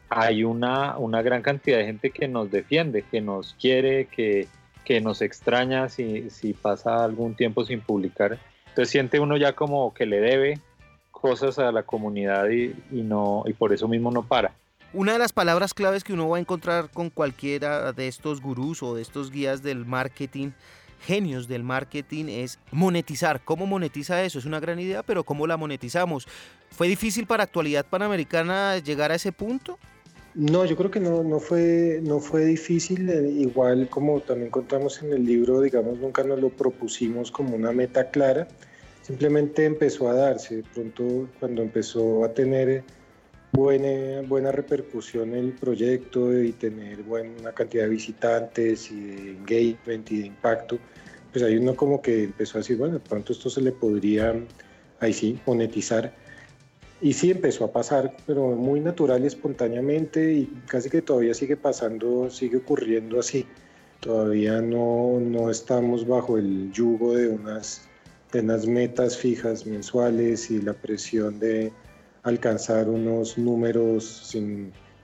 hay 0.09 0.43
una, 0.43 0.97
una 0.97 1.21
gran 1.21 1.41
cantidad 1.41 1.77
de 1.77 1.85
gente 1.85 2.11
que 2.11 2.27
nos 2.27 2.49
defiende, 2.51 3.03
que 3.03 3.21
nos 3.21 3.55
quiere, 3.59 4.05
que, 4.05 4.47
que 4.83 5.01
nos 5.01 5.21
extraña 5.21 5.87
si, 5.89 6.29
si 6.29 6.53
pasa 6.53 7.03
algún 7.03 7.35
tiempo 7.35 7.65
sin 7.65 7.81
publicar. 7.81 8.39
Entonces 8.69 8.89
siente 8.89 9.19
uno 9.19 9.37
ya 9.37 9.53
como 9.53 9.93
que 9.93 10.05
le 10.05 10.19
debe 10.19 10.59
cosas 11.11 11.59
a 11.59 11.71
la 11.71 11.83
comunidad 11.83 12.49
y, 12.49 12.75
y 12.91 13.01
no, 13.01 13.43
y 13.45 13.53
por 13.53 13.73
eso 13.73 13.87
mismo 13.87 14.11
no 14.11 14.23
para. 14.23 14.51
Una 14.91 15.13
de 15.13 15.19
las 15.19 15.33
palabras 15.33 15.75
claves 15.75 16.03
que 16.03 16.13
uno 16.13 16.27
va 16.27 16.37
a 16.37 16.39
encontrar 16.39 16.89
con 16.89 17.11
cualquiera 17.11 17.93
de 17.93 18.07
estos 18.07 18.41
gurús 18.41 18.81
o 18.81 18.95
de 18.95 19.03
estos 19.03 19.29
guías 19.29 19.61
del 19.61 19.85
marketing, 19.85 20.51
genios 21.05 21.47
del 21.47 21.63
marketing, 21.63 22.25
es 22.27 22.57
monetizar. 22.71 23.41
¿Cómo 23.45 23.67
monetiza 23.67 24.23
eso? 24.23 24.39
Es 24.39 24.45
una 24.45 24.59
gran 24.59 24.79
idea, 24.79 25.03
pero 25.03 25.23
¿cómo 25.23 25.45
la 25.45 25.57
monetizamos? 25.57 26.27
¿Fue 26.71 26.87
difícil 26.87 27.27
para 27.27 27.43
Actualidad 27.43 27.85
Panamericana 27.85 28.79
llegar 28.79 29.11
a 29.11 29.15
ese 29.15 29.31
punto? 29.31 29.77
No, 30.39 30.63
yo 30.63 30.77
creo 30.77 30.89
que 30.89 31.01
no, 31.01 31.21
no, 31.21 31.41
fue, 31.41 31.99
no 32.01 32.21
fue 32.21 32.45
difícil. 32.45 33.09
Eh, 33.09 33.29
igual 33.29 33.89
como 33.89 34.21
también 34.21 34.49
contamos 34.49 35.03
en 35.03 35.11
el 35.11 35.25
libro, 35.25 35.59
digamos, 35.59 35.99
nunca 35.99 36.23
nos 36.23 36.39
lo 36.39 36.47
propusimos 36.49 37.29
como 37.29 37.57
una 37.57 37.73
meta 37.73 38.09
clara. 38.09 38.47
Simplemente 39.01 39.65
empezó 39.65 40.07
a 40.07 40.13
darse. 40.13 40.57
De 40.57 40.63
pronto, 40.63 41.27
cuando 41.41 41.61
empezó 41.61 42.23
a 42.23 42.33
tener 42.33 42.85
buena, 43.51 44.21
buena 44.29 44.53
repercusión 44.53 45.35
el 45.35 45.51
proyecto 45.51 46.41
y 46.41 46.53
tener 46.53 47.03
buena 47.03 47.51
cantidad 47.51 47.83
de 47.83 47.89
visitantes 47.89 48.89
y 48.91 49.01
de 49.01 49.31
engagement 49.31 50.09
y 50.09 50.21
de 50.21 50.27
impacto, 50.27 50.79
pues 51.33 51.43
ahí 51.43 51.57
uno 51.57 51.75
como 51.75 52.01
que 52.01 52.23
empezó 52.23 52.57
a 52.57 52.61
decir, 52.61 52.77
bueno, 52.77 52.93
de 52.93 53.01
pronto 53.01 53.33
esto 53.33 53.49
se 53.49 53.59
le 53.59 53.73
podría, 53.73 54.33
ahí 55.01 55.11
sí, 55.11 55.37
monetizar. 55.45 56.13
Y 57.01 57.13
sí 57.13 57.31
empezó 57.31 57.65
a 57.65 57.71
pasar, 57.71 58.15
pero 58.25 58.49
muy 58.49 58.81
natural 58.81 59.23
y 59.23 59.27
espontáneamente 59.27 60.33
y 60.33 60.45
casi 60.67 60.89
que 60.89 61.01
todavía 61.01 61.33
sigue 61.33 61.55
pasando, 61.55 62.29
sigue 62.29 62.57
ocurriendo 62.57 63.19
así. 63.19 63.45
Todavía 64.01 64.61
no, 64.61 65.19
no 65.19 65.49
estamos 65.49 66.07
bajo 66.07 66.37
el 66.37 66.71
yugo 66.71 67.15
de 67.15 67.29
unas, 67.29 67.81
de 68.31 68.41
unas 68.41 68.65
metas 68.67 69.17
fijas 69.17 69.65
mensuales 69.65 70.51
y 70.51 70.61
la 70.61 70.73
presión 70.73 71.39
de, 71.39 71.71
alcanzar 72.23 72.89
unos 72.89 73.37
números 73.37 74.35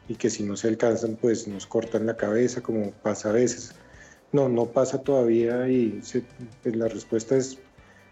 y 0.08 0.16
que 0.16 0.30
si 0.30 0.44
no 0.44 0.56
se 0.56 0.68
alcanzan 0.68 1.16
pues 1.16 1.48
nos 1.48 1.66
cortan 1.66 2.06
la 2.06 2.18
cabeza 2.18 2.62
como 2.62 2.92
pasa 2.92 3.30
a 3.30 3.34
veces. 3.34 3.74
No, 4.32 4.50
no 4.50 4.66
pasa 4.66 5.02
todavía 5.02 5.68
y 5.70 6.02
pues, 6.64 6.76
la 6.76 6.88
respuesta 6.88 7.38
es, 7.38 7.58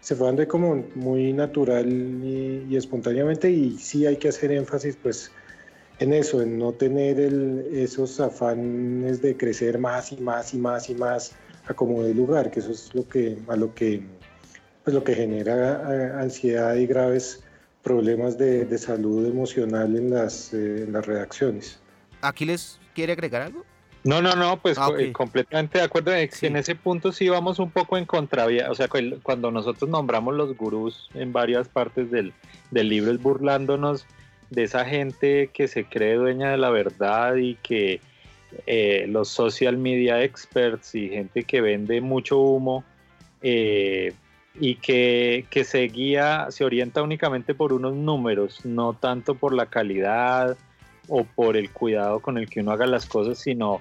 se 0.04 0.14
fue 0.14 0.26
dando 0.26 0.46
como 0.46 0.84
muy 0.94 1.32
natural 1.32 1.90
y, 1.90 2.76
espontáneamente 2.76 3.50
y 3.50 3.78
sí 3.78 4.04
hay 4.04 4.18
que 4.18 4.28
hacer 4.28 4.52
énfasis 4.52 4.98
pues 5.02 5.32
en 5.98 6.12
eso, 6.12 6.42
en 6.42 6.58
no 6.58 6.72
tener 6.72 7.18
esos 7.72 8.20
afanes 8.20 9.22
de 9.22 9.34
crecer 9.34 9.78
más 9.78 10.12
y 10.12 10.18
más 10.18 10.52
y 10.52 10.58
más 10.58 10.90
y 10.90 10.94
más 10.94 11.32
a 11.66 11.72
como 11.72 12.02
de 12.02 12.12
lugar, 12.12 12.50
que 12.50 12.60
eso 12.60 12.72
es 12.72 12.94
lo 12.94 13.08
que, 13.08 13.38
a 13.48 13.56
lo 13.56 13.74
que, 13.74 14.02
pues 14.82 14.92
lo 14.92 15.02
que 15.02 15.14
genera 15.14 16.20
ansiedad 16.20 16.74
y 16.74 16.86
graves 16.86 17.42
problemas 17.82 18.36
de, 18.36 18.66
de 18.66 18.76
salud 18.76 19.26
emocional 19.26 19.96
en 19.96 20.10
las, 20.10 20.52
en 20.52 20.92
las 20.92 21.06
redacciones. 21.06 21.78
¿Aquiles 22.20 22.78
quiere 22.94 23.14
agregar 23.14 23.40
algo? 23.40 23.64
No, 24.04 24.20
no, 24.20 24.36
no, 24.36 24.58
pues 24.60 24.76
ah, 24.78 24.90
completamente 25.12 25.78
de 25.78 25.84
acuerdo. 25.84 26.12
En 26.12 26.56
ese 26.56 26.74
punto 26.74 27.10
sí 27.10 27.30
vamos 27.30 27.58
un 27.58 27.70
poco 27.70 27.96
en 27.96 28.04
contravía. 28.04 28.70
O 28.70 28.74
sea, 28.74 28.86
cuando 29.22 29.50
nosotros 29.50 29.90
nombramos 29.90 30.34
los 30.34 30.54
gurús 30.56 31.08
en 31.14 31.32
varias 31.32 31.68
partes 31.68 32.10
del, 32.10 32.34
del 32.70 32.90
libro 32.90 33.12
es 33.12 33.22
burlándonos 33.22 34.06
de 34.50 34.64
esa 34.64 34.84
gente 34.84 35.48
que 35.54 35.68
se 35.68 35.84
cree 35.84 36.16
dueña 36.16 36.50
de 36.50 36.58
la 36.58 36.68
verdad 36.68 37.36
y 37.36 37.54
que 37.56 38.00
eh, 38.66 39.06
los 39.08 39.28
social 39.28 39.78
media 39.78 40.22
experts 40.22 40.94
y 40.94 41.08
gente 41.08 41.44
que 41.44 41.62
vende 41.62 42.00
mucho 42.00 42.38
humo 42.38 42.84
eh, 43.42 44.12
y 44.60 44.76
que, 44.76 45.46
que 45.50 45.64
se 45.64 45.80
guía, 45.88 46.46
se 46.50 46.64
orienta 46.64 47.02
únicamente 47.02 47.54
por 47.54 47.72
unos 47.72 47.94
números, 47.94 48.64
no 48.64 48.92
tanto 48.92 49.34
por 49.34 49.54
la 49.54 49.66
calidad 49.66 50.56
o 51.08 51.24
por 51.24 51.56
el 51.56 51.70
cuidado 51.70 52.20
con 52.20 52.38
el 52.38 52.48
que 52.48 52.60
uno 52.60 52.72
haga 52.72 52.86
las 52.86 53.06
cosas, 53.06 53.38
sino 53.38 53.80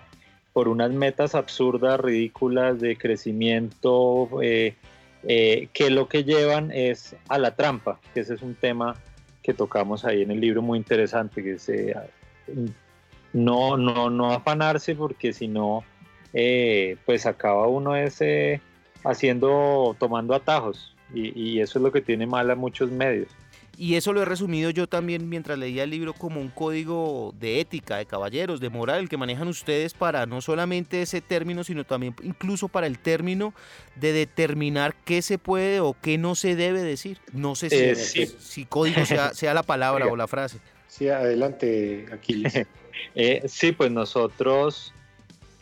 por 0.53 0.67
unas 0.67 0.91
metas 0.91 1.36
absurdas, 1.36 2.00
ridículas 2.00 2.79
de 2.79 2.95
crecimiento, 2.95 4.29
eh, 4.41 4.75
eh, 5.24 5.67
que 5.74 5.89
lo 5.89 6.07
que 6.07 6.24
llevan 6.24 6.72
es 6.72 7.15
a 7.27 7.39
la 7.39 7.55
trampa, 7.55 8.00
que 8.13 8.19
ese 8.22 8.36
es 8.36 8.41
un 8.43 8.55
tema 8.55 8.95
que 9.41 9.53
tocamos 9.53 10.05
ahí 10.05 10.22
en 10.22 10.31
el 10.31 10.39
libro 10.39 10.62
muy 10.62 10.77
interesante, 10.77 11.43
que 11.43 11.57
se, 11.57 11.95
no, 13.33 13.77
no, 13.77 14.10
no 14.10 14.31
afanarse 14.31 14.95
porque 14.95 15.33
si 15.33 15.48
no, 15.48 15.83
eh, 16.33 16.98
pues 17.05 17.25
acaba 17.25 17.67
uno 17.67 17.95
ese 17.95 18.62
haciendo, 19.03 19.95
tomando 20.00 20.33
atajos 20.33 20.95
y 21.13 21.60
eso 21.60 21.77
es 21.77 21.83
lo 21.83 21.91
que 21.91 22.01
tiene 22.01 22.25
mal 22.25 22.50
a 22.50 22.55
muchos 22.55 22.89
medios. 22.89 23.27
Y 23.75 23.96
eso 23.96 24.13
lo 24.13 24.22
he 24.22 24.25
resumido 24.25 24.70
yo 24.70 24.88
también 24.88 25.30
mientras 25.30 25.58
leía 25.58 25.84
el 25.84 25.89
libro 25.89 26.13
como 26.13 26.39
un 26.39 26.50
código 26.50 27.34
de 27.39 27.60
ética, 27.60 27.98
de 27.98 28.06
caballeros, 28.06 28.60
de 28.60 28.70
moral, 28.70 29.00
el 29.00 29.10
que 29.10 29.18
manejan 29.18 29.48
ustedes 29.48 29.96
para 29.96 30.27
no 30.27 30.42
solamente 30.42 31.01
ese 31.01 31.22
término, 31.22 31.63
sino 31.63 31.84
también 31.84 32.15
incluso 32.22 32.68
para 32.68 32.86
el 32.86 33.00
término 33.00 33.53
de 33.96 34.13
determinar 34.13 34.94
qué 35.06 35.24
se 35.24 35.39
puede 35.39 35.80
o 35.80 35.96
qué 36.00 36.20
no 36.20 36.36
se 36.36 36.56
debe 36.56 36.84
decir. 36.84 37.18
No 37.32 37.56
sé 37.56 37.70
si, 37.70 38.22
eh, 38.22 38.27
si 38.38 38.65
código 38.65 39.06
sea, 39.06 39.34
sea, 39.34 39.56
la 39.56 39.63
palabra 39.63 40.06
o 40.12 40.15
la 40.15 40.27
frase. 40.27 40.60
Sí, 40.88 41.10
adelante, 41.10 42.06
Aquiles. 42.12 42.53
eh, 43.15 43.42
sí, 43.48 43.72
pues 43.72 43.89
nosotros 43.92 44.94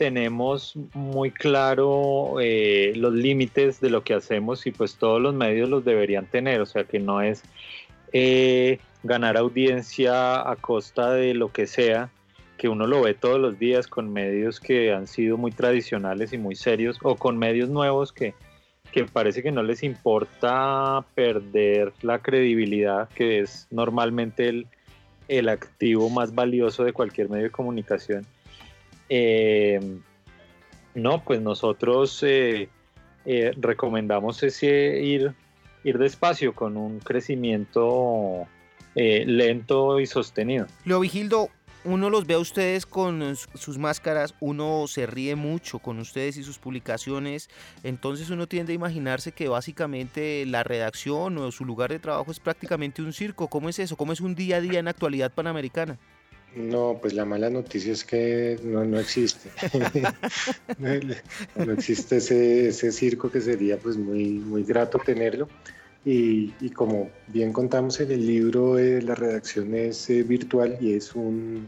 tenemos 0.01 0.73
muy 0.95 1.29
claro 1.29 2.37
eh, 2.41 2.91
los 2.95 3.13
límites 3.13 3.79
de 3.79 3.91
lo 3.91 4.03
que 4.03 4.15
hacemos 4.15 4.65
y 4.65 4.71
pues 4.71 4.95
todos 4.95 5.21
los 5.21 5.35
medios 5.35 5.69
los 5.69 5.85
deberían 5.85 6.25
tener, 6.25 6.59
o 6.59 6.65
sea 6.65 6.85
que 6.85 6.99
no 6.99 7.21
es 7.21 7.43
eh, 8.13 8.79
ganar 9.03 9.37
audiencia 9.37 10.49
a 10.49 10.55
costa 10.55 11.11
de 11.11 11.33
lo 11.33 11.51
que 11.51 11.67
sea, 11.67 12.09
que 12.57 12.69
uno 12.69 12.85
lo 12.85 13.01
ve 13.01 13.13
todos 13.13 13.39
los 13.39 13.57
días 13.57 13.87
con 13.87 14.13
medios 14.13 14.59
que 14.59 14.93
han 14.93 15.07
sido 15.07 15.37
muy 15.37 15.51
tradicionales 15.51 16.33
y 16.33 16.37
muy 16.37 16.55
serios, 16.55 16.99
o 17.01 17.15
con 17.15 17.37
medios 17.37 17.69
nuevos 17.69 18.11
que, 18.11 18.35
que 18.91 19.05
parece 19.05 19.41
que 19.41 19.51
no 19.51 19.63
les 19.63 19.83
importa 19.83 21.03
perder 21.15 21.93
la 22.01 22.19
credibilidad, 22.19 23.09
que 23.09 23.39
es 23.39 23.67
normalmente 23.71 24.47
el, 24.47 24.67
el 25.27 25.49
activo 25.49 26.09
más 26.09 26.35
valioso 26.35 26.83
de 26.83 26.93
cualquier 26.93 27.29
medio 27.29 27.45
de 27.45 27.51
comunicación. 27.51 28.25
Eh, 29.09 29.79
no, 30.93 31.23
pues 31.23 31.41
nosotros 31.41 32.21
eh, 32.23 32.67
recomendamos 33.57 34.43
ese 34.43 35.01
ir 35.01 35.33
ir 35.83 35.97
despacio 35.97 36.53
con 36.53 36.77
un 36.77 36.99
crecimiento 36.99 38.47
eh, 38.95 39.23
lento 39.25 39.99
y 39.99 40.05
sostenido. 40.05 40.67
Leo 40.85 40.99
Vigildo, 40.99 41.49
uno 41.83 42.09
los 42.09 42.27
ve 42.27 42.35
a 42.35 42.39
ustedes 42.39 42.85
con 42.85 43.35
sus 43.55 43.77
máscaras, 43.77 44.35
uno 44.39 44.85
se 44.87 45.07
ríe 45.07 45.35
mucho 45.35 45.79
con 45.79 45.97
ustedes 45.97 46.37
y 46.37 46.43
sus 46.43 46.59
publicaciones, 46.59 47.49
entonces 47.83 48.29
uno 48.29 48.47
tiende 48.47 48.73
a 48.73 48.75
imaginarse 48.75 49.31
que 49.31 49.47
básicamente 49.47 50.45
la 50.45 50.63
redacción 50.63 51.37
o 51.39 51.51
su 51.51 51.65
lugar 51.65 51.91
de 51.91 51.99
trabajo 51.99 52.29
es 52.29 52.39
prácticamente 52.39 53.01
un 53.01 53.13
circo. 53.13 53.47
¿Cómo 53.47 53.69
es 53.69 53.79
eso? 53.79 53.97
¿Cómo 53.97 54.13
es 54.13 54.21
un 54.21 54.35
día 54.35 54.57
a 54.57 54.61
día 54.61 54.79
en 54.79 54.87
actualidad 54.87 55.31
panamericana? 55.31 55.97
No, 56.55 56.97
pues 57.01 57.13
la 57.13 57.23
mala 57.23 57.49
noticia 57.49 57.93
es 57.93 58.03
que 58.03 58.59
no, 58.63 58.83
no 58.83 58.99
existe. 58.99 59.49
no 61.55 61.71
existe 61.71 62.17
ese, 62.17 62.67
ese, 62.67 62.91
circo 62.91 63.31
que 63.31 63.39
sería 63.39 63.77
pues 63.77 63.97
muy, 63.97 64.39
muy 64.39 64.63
grato 64.63 64.99
tenerlo. 64.99 65.47
Y, 66.03 66.53
y 66.59 66.69
como 66.71 67.09
bien 67.27 67.53
contamos 67.53 67.99
en 68.01 68.11
el 68.11 68.25
libro, 68.25 68.77
eh, 68.77 69.01
la 69.01 69.15
redacción 69.15 69.73
es 69.75 70.09
eh, 70.09 70.23
virtual 70.23 70.77
y 70.81 70.93
es 70.93 71.15
un, 71.15 71.67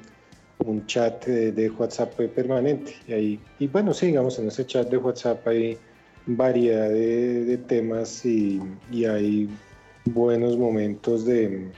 un 0.66 0.86
chat 0.86 1.25
de, 1.28 1.70
WhatsApp 1.70 2.13
permanente. 2.36 2.96
Y, 3.08 3.13
ahí, 3.13 3.40
y 3.60 3.68
bueno, 3.68 3.94
sí, 3.94 4.08
digamos, 4.08 4.38
en 4.40 4.48
ese 4.48 4.66
chat 4.66 4.90
de 4.90 4.98
WhatsApp 4.98 5.48
hay 5.48 5.78
variedad 6.25 6.90
de, 6.90 7.46
de 7.46 7.58
temas 7.58 8.25
y, 8.25 8.62
y 8.92 9.06
hay 9.06 9.50
buenos 10.06 10.58
momentos 10.58 11.25
de 11.25 11.72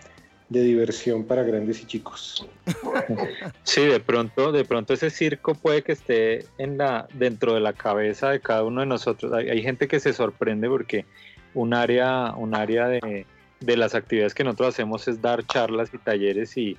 de 0.49 0.61
diversión 0.61 1.23
para 1.23 1.43
grandes 1.43 1.81
y 1.81 1.85
chicos. 1.85 2.47
Sí, 3.63 3.85
de 3.85 3.99
pronto, 3.99 4.51
de 4.51 4.63
pronto 4.63 4.93
ese 4.93 5.09
circo 5.09 5.55
puede 5.55 5.81
que 5.81 5.93
esté 5.93 6.45
en 6.57 6.77
la, 6.77 7.07
dentro 7.13 7.53
de 7.55 7.59
la 7.59 7.73
cabeza 7.73 8.29
de 8.29 8.39
cada 8.39 8.63
uno 8.63 8.81
de 8.81 8.87
nosotros. 8.87 9.33
Hay, 9.33 9.61
gente 9.61 9.87
que 9.87 9.99
se 9.99 10.13
sorprende 10.13 10.69
porque 10.69 11.05
un 11.53 11.73
área, 11.73 12.33
un 12.35 12.55
área 12.55 12.87
de, 12.87 13.25
las 13.59 13.95
actividades 13.95 14.35
que 14.35 14.43
nosotros 14.43 14.69
hacemos 14.69 15.07
es 15.07 15.21
dar 15.21 15.45
charlas 15.45 15.89
y 15.93 15.97
talleres 15.97 16.55
y, 16.57 16.77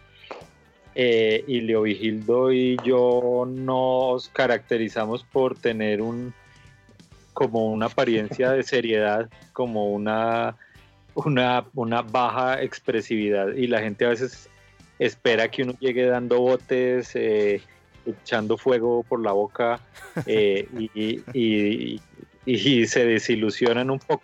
eh, 0.94 1.44
y 1.48 1.60
Leo 1.62 1.82
Vigildo 1.82 2.52
y 2.52 2.76
yo 2.84 3.46
nos 3.48 4.28
caracterizamos 4.28 5.24
por 5.24 5.58
tener 5.58 6.00
un 6.00 6.32
como 7.32 7.70
una 7.70 7.86
apariencia 7.86 8.52
de 8.52 8.62
seriedad, 8.62 9.28
como 9.52 9.90
una 9.90 10.56
una, 11.16 11.64
una 11.74 12.02
baja 12.02 12.62
expresividad 12.62 13.52
y 13.54 13.66
la 13.66 13.80
gente 13.80 14.04
a 14.04 14.10
veces 14.10 14.48
espera 14.98 15.48
que 15.48 15.62
uno 15.62 15.74
llegue 15.80 16.06
dando 16.06 16.40
botes, 16.40 17.10
eh, 17.14 17.60
echando 18.06 18.56
fuego 18.56 19.02
por 19.02 19.20
la 19.20 19.32
boca 19.32 19.80
eh, 20.26 20.68
y, 20.94 22.00
se 22.86 23.04
desilusionan 23.04 23.90
un 23.90 23.98
poco. 23.98 24.22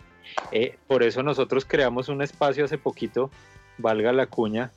Eh, 0.51 0.77
por 0.87 1.03
eso 1.03 1.21
nosotros 1.21 1.65
creamos 1.65 2.09
un 2.09 2.21
espacio 2.21 2.65
hace 2.65 2.77
poquito, 2.77 3.29
valga 3.77 4.13
la 4.13 4.27
cuña, 4.27 4.71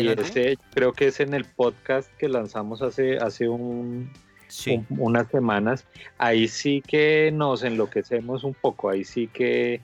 y 0.00 0.08
este 0.08 0.58
creo 0.74 0.92
que 0.92 1.08
es 1.08 1.20
en 1.20 1.34
el 1.34 1.44
podcast 1.44 2.10
que 2.16 2.28
lanzamos 2.28 2.82
hace, 2.82 3.18
hace 3.18 3.48
un, 3.48 4.10
unas 4.90 5.28
semanas. 5.28 5.84
Ahí 6.18 6.48
sí 6.48 6.82
que 6.84 7.30
nos 7.32 7.62
enloquecemos 7.62 8.42
un 8.42 8.54
poco, 8.54 8.88
ahí 8.88 9.04
sí 9.04 9.28
que 9.28 9.80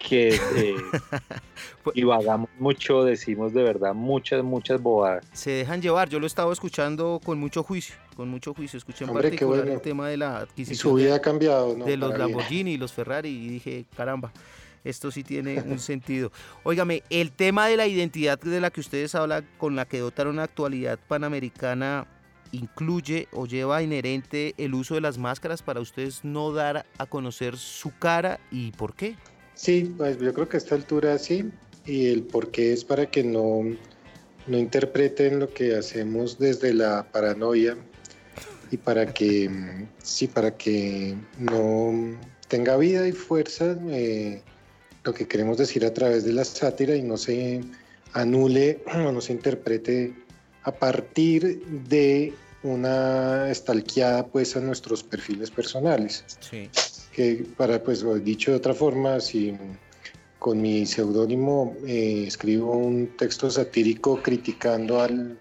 que 0.00 0.34
eh, 0.34 0.74
divagamos 1.94 2.48
mucho, 2.58 3.04
decimos 3.04 3.52
de 3.52 3.62
verdad 3.62 3.94
muchas, 3.94 4.42
muchas 4.42 4.82
bobadas. 4.82 5.26
Se 5.32 5.50
dejan 5.50 5.82
llevar, 5.82 6.08
yo 6.08 6.18
lo 6.18 6.26
he 6.26 6.26
estado 6.26 6.50
escuchando 6.52 7.20
con 7.22 7.38
mucho 7.38 7.62
juicio, 7.62 7.94
con 8.16 8.28
mucho 8.28 8.54
juicio, 8.54 8.78
escuché 8.78 9.04
en 9.04 9.12
particular 9.12 9.68
el 9.68 9.80
tema 9.80 10.08
de 10.08 10.16
la 10.16 10.38
adquisición 10.38 10.96
de, 10.96 11.12
ha 11.12 11.20
cambiado, 11.20 11.74
de 11.74 11.96
los 11.96 12.18
Lamborghini 12.18 12.72
y 12.72 12.76
los 12.78 12.92
Ferrari 12.92 13.28
y 13.28 13.48
dije, 13.48 13.84
caramba, 13.94 14.32
esto 14.84 15.10
sí 15.10 15.22
tiene 15.22 15.60
un 15.60 15.78
sentido. 15.78 16.32
Óigame, 16.64 17.02
el 17.10 17.30
tema 17.30 17.68
de 17.68 17.76
la 17.76 17.86
identidad 17.86 18.40
de 18.40 18.60
la 18.60 18.70
que 18.70 18.80
ustedes 18.80 19.14
hablan, 19.14 19.46
con 19.58 19.76
la 19.76 19.84
que 19.84 19.98
dotaron 19.98 20.36
la 20.36 20.44
actualidad 20.44 20.98
panamericana, 21.06 22.06
incluye 22.52 23.28
o 23.32 23.46
lleva 23.46 23.82
inherente 23.82 24.54
el 24.56 24.74
uso 24.74 24.94
de 24.94 25.02
las 25.02 25.18
máscaras 25.18 25.62
para 25.62 25.80
ustedes 25.80 26.24
no 26.24 26.52
dar 26.52 26.86
a 26.98 27.06
conocer 27.06 27.58
su 27.58 27.92
cara 27.98 28.40
y 28.50 28.72
por 28.72 28.94
qué. 28.94 29.16
Sí, 29.60 29.94
pues 29.94 30.18
yo 30.18 30.32
creo 30.32 30.48
que 30.48 30.56
a 30.56 30.58
esta 30.58 30.74
altura 30.74 31.18
sí, 31.18 31.50
y 31.84 32.06
el 32.06 32.22
por 32.22 32.50
qué 32.50 32.72
es 32.72 32.82
para 32.82 33.04
que 33.10 33.22
no, 33.22 33.60
no 34.46 34.58
interpreten 34.58 35.38
lo 35.38 35.52
que 35.52 35.76
hacemos 35.76 36.38
desde 36.38 36.72
la 36.72 37.06
paranoia 37.12 37.76
y 38.70 38.78
para 38.78 39.12
que, 39.12 39.50
sí, 40.02 40.28
para 40.28 40.56
que 40.56 41.14
no 41.38 42.18
tenga 42.48 42.78
vida 42.78 43.06
y 43.06 43.12
fuerza 43.12 43.76
eh, 43.90 44.40
lo 45.04 45.12
que 45.12 45.28
queremos 45.28 45.58
decir 45.58 45.84
a 45.84 45.92
través 45.92 46.24
de 46.24 46.32
la 46.32 46.46
sátira 46.46 46.96
y 46.96 47.02
no 47.02 47.18
se 47.18 47.60
anule 48.14 48.82
o 48.94 49.12
no 49.12 49.20
se 49.20 49.34
interprete 49.34 50.14
a 50.62 50.72
partir 50.72 51.62
de 51.86 52.32
una 52.62 53.50
estalqueada 53.50 54.26
pues 54.26 54.56
a 54.56 54.60
nuestros 54.60 55.02
perfiles 55.02 55.50
personales. 55.50 56.24
Sí 56.40 56.70
que 57.20 57.44
para, 57.56 57.82
pues, 57.82 58.04
dicho 58.24 58.50
de 58.50 58.56
otra 58.56 58.74
forma, 58.74 59.20
si 59.20 59.54
con 60.38 60.60
mi 60.60 60.86
seudónimo 60.86 61.76
eh, 61.86 62.24
escribo 62.26 62.72
un 62.72 63.08
texto 63.18 63.50
satírico 63.50 64.22
criticando 64.22 65.00
al, 65.02 65.38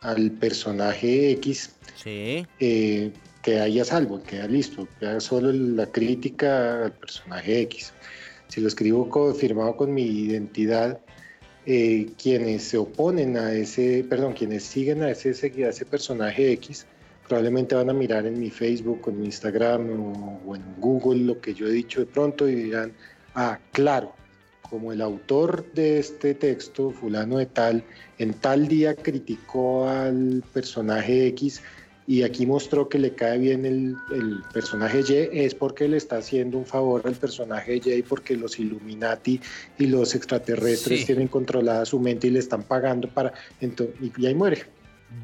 al 0.00 0.30
personaje 0.32 1.30
X, 1.32 1.70
sí. 1.96 2.46
Eh, 2.60 3.10
queda 3.42 3.64
ahí 3.64 3.80
a 3.80 3.84
salvo, 3.84 4.22
queda 4.22 4.46
listo, 4.46 4.86
queda 5.00 5.18
solo 5.20 5.50
la 5.52 5.86
crítica 5.86 6.84
al 6.84 6.92
personaje 6.92 7.62
X. 7.62 7.94
Si 8.48 8.60
lo 8.60 8.68
escribo 8.68 9.34
firmado 9.34 9.76
con 9.76 9.94
mi 9.94 10.04
identidad, 10.04 11.00
eh, 11.64 12.10
quienes 12.22 12.64
se 12.64 12.76
oponen 12.76 13.38
a 13.38 13.54
ese, 13.54 14.04
perdón, 14.08 14.34
quienes 14.34 14.64
siguen 14.64 15.02
a 15.02 15.10
ese, 15.10 15.30
a 15.30 15.68
ese 15.70 15.86
personaje 15.86 16.52
X, 16.52 16.86
probablemente 17.26 17.74
van 17.74 17.90
a 17.90 17.92
mirar 17.92 18.26
en 18.26 18.38
mi 18.38 18.50
Facebook, 18.50 19.02
en 19.08 19.20
mi 19.20 19.26
Instagram 19.26 19.90
o, 20.46 20.56
en 20.56 20.62
Google 20.78 21.24
lo 21.24 21.40
que 21.40 21.54
yo 21.54 21.66
he 21.66 21.72
dicho 21.72 22.00
de 22.00 22.06
pronto 22.06 22.48
y 22.48 22.54
dirán, 22.54 22.92
ah, 23.34 23.58
claro, 23.72 24.14
como 24.62 24.92
el 24.92 25.00
autor 25.00 25.64
de 25.72 25.98
este 25.98 26.34
texto, 26.34 26.90
fulano 26.90 27.38
de 27.38 27.46
tal, 27.46 27.84
en 28.18 28.34
tal 28.34 28.68
día 28.68 28.94
criticó 28.94 29.88
al 29.88 30.42
personaje 30.52 31.26
X, 31.28 31.62
y 32.06 32.22
aquí 32.22 32.44
mostró 32.44 32.88
que 32.88 32.98
le 32.98 33.14
cae 33.14 33.38
bien 33.38 33.64
el, 33.64 33.96
personaje 34.52 35.00
Y, 35.08 35.38
es 35.44 35.54
porque 35.54 35.88
le 35.88 35.96
está 35.96 36.18
haciendo 36.18 36.58
un 36.58 36.66
favor 36.66 37.02
al 37.06 37.14
personaje 37.14 37.80
Y 37.82 38.02
porque 38.02 38.36
los 38.36 38.58
Illuminati 38.58 39.40
y 39.78 39.86
los 39.86 40.14
extraterrestres 40.14 41.06
tienen 41.06 41.28
controlada 41.28 41.86
su 41.86 41.98
mente 41.98 42.26
y 42.26 42.30
le 42.30 42.40
están 42.40 42.62
pagando 42.62 43.08
para... 43.08 43.32
Entonces, 43.60 43.96
y, 44.18 44.26
ahí 44.26 44.34
muere. 44.34 44.66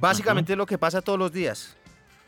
Básicamente 0.00 0.56
lo 0.56 0.64
que 0.64 0.78
pasa 0.78 1.02
todos 1.02 1.18
los 1.18 1.32
días. 1.32 1.76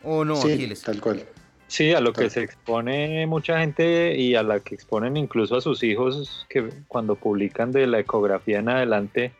¿O 0.05 0.25
no, 0.25 0.37
sí, 0.37 0.73
Tal 0.85 1.01
cual. 1.01 1.25
Sí, 1.69 1.93
a 1.93 2.01
lo 2.01 2.13
que 2.13 2.29
se 2.29 2.43
expone 2.43 3.27
mucha 3.27 3.59
gente 3.61 4.15
y 4.15 4.35
a 4.35 4.43
la 4.43 4.61
que 4.61 4.75
exponen 4.75 5.17
incluso 5.17 5.57
a 5.57 5.61
sus 5.63 5.83
hijos 5.83 6.47
que 6.51 6.69
cuando 6.87 7.17
publican 7.17 7.73
de 7.73 7.87
la 7.87 8.01
ecografía 8.01 8.59
en 8.59 8.69
adelante 8.69 9.33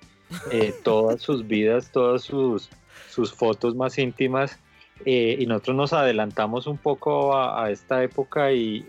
eh, 0.51 0.73
todas 0.83 1.21
sus 1.21 1.47
vidas, 1.47 1.91
todas 1.91 2.23
sus, 2.23 2.71
sus 3.11 3.35
fotos 3.35 3.75
más 3.77 3.99
íntimas 3.99 4.59
eh, 5.05 5.37
y 5.39 5.47
nosotros 5.47 5.77
nos 5.77 5.93
adelantamos 5.93 6.67
un 6.67 6.79
poco 6.79 7.37
a, 7.37 7.71
esta 7.71 8.03
época 8.03 8.53
y, 8.53 8.87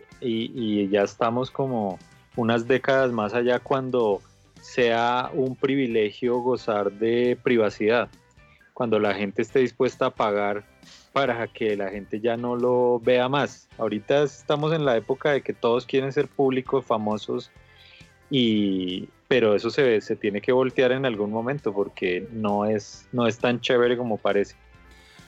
ya 0.90 1.02
estamos 1.02 1.52
como 1.52 2.00
unas 2.36 2.68
décadas 2.68 3.12
más 3.12 3.34
allá 3.34 3.60
cuando 3.60 4.22
sea 4.62 5.30
un 5.34 5.56
privilegio 5.58 6.40
gozar 6.40 6.92
de 6.94 7.38
privacidad, 7.44 8.08
cuando 8.74 9.00
la 9.00 9.14
gente 9.14 9.42
esté 9.42 9.60
dispuesta 9.60 10.08
a 10.08 10.10
pagar 10.10 10.64
para 11.12 11.48
que 11.48 11.78
la 11.78 11.90
gente 11.90 12.20
ya 12.20 12.38
no 12.38 12.56
lo 12.56 13.00
vea 13.00 13.30
más. 13.30 13.70
Ahorita 13.78 14.24
estamos 14.24 14.74
en 14.74 14.84
la 14.84 14.98
época 14.98 15.32
de 15.32 15.42
que 15.42 15.54
todos 15.54 15.86
quieren 15.86 16.12
ser 16.12 16.28
públicos, 16.28 16.84
famosos, 16.86 17.52
y, 18.30 19.08
pero 19.28 19.56
eso 19.56 19.70
se, 19.70 20.02
se 20.02 20.16
tiene 20.16 20.42
que 20.42 20.52
voltear 20.52 20.92
en 20.92 21.06
algún 21.06 21.32
momento 21.32 21.72
porque 21.72 22.28
no 22.32 22.66
es, 22.66 23.08
no 23.12 23.28
es 23.28 23.38
tan 23.38 23.62
chévere 23.62 23.96
como 23.96 24.18
parece. 24.18 24.56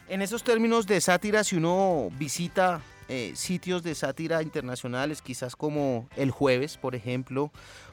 En 0.08 0.22
esos 0.22 0.44
términos 0.44 0.88
de 0.88 1.02
sátira, 1.02 1.44
si 1.44 1.56
uno 1.56 2.10
visita 2.18 2.82
eh, 3.08 3.34
sitios 3.36 3.84
de 3.84 3.94
sátira 3.94 4.42
internacionales, 4.42 5.22
quizás 5.22 5.56
como 5.56 6.08
El 6.16 6.32
Jueves, 6.32 6.78
por 6.78 6.96
ejemplo, 6.96 7.52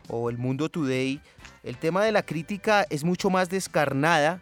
o 0.09 0.31
El 0.31 0.39
Mundo 0.39 0.71
Today, 0.71 1.21
el 1.63 1.77
tema 1.77 2.03
de 2.05 2.13
la 2.13 2.23
crítica 2.23 2.87
es 2.89 3.05
mucho 3.05 3.29
más 3.29 3.51
descarnada, 3.51 4.41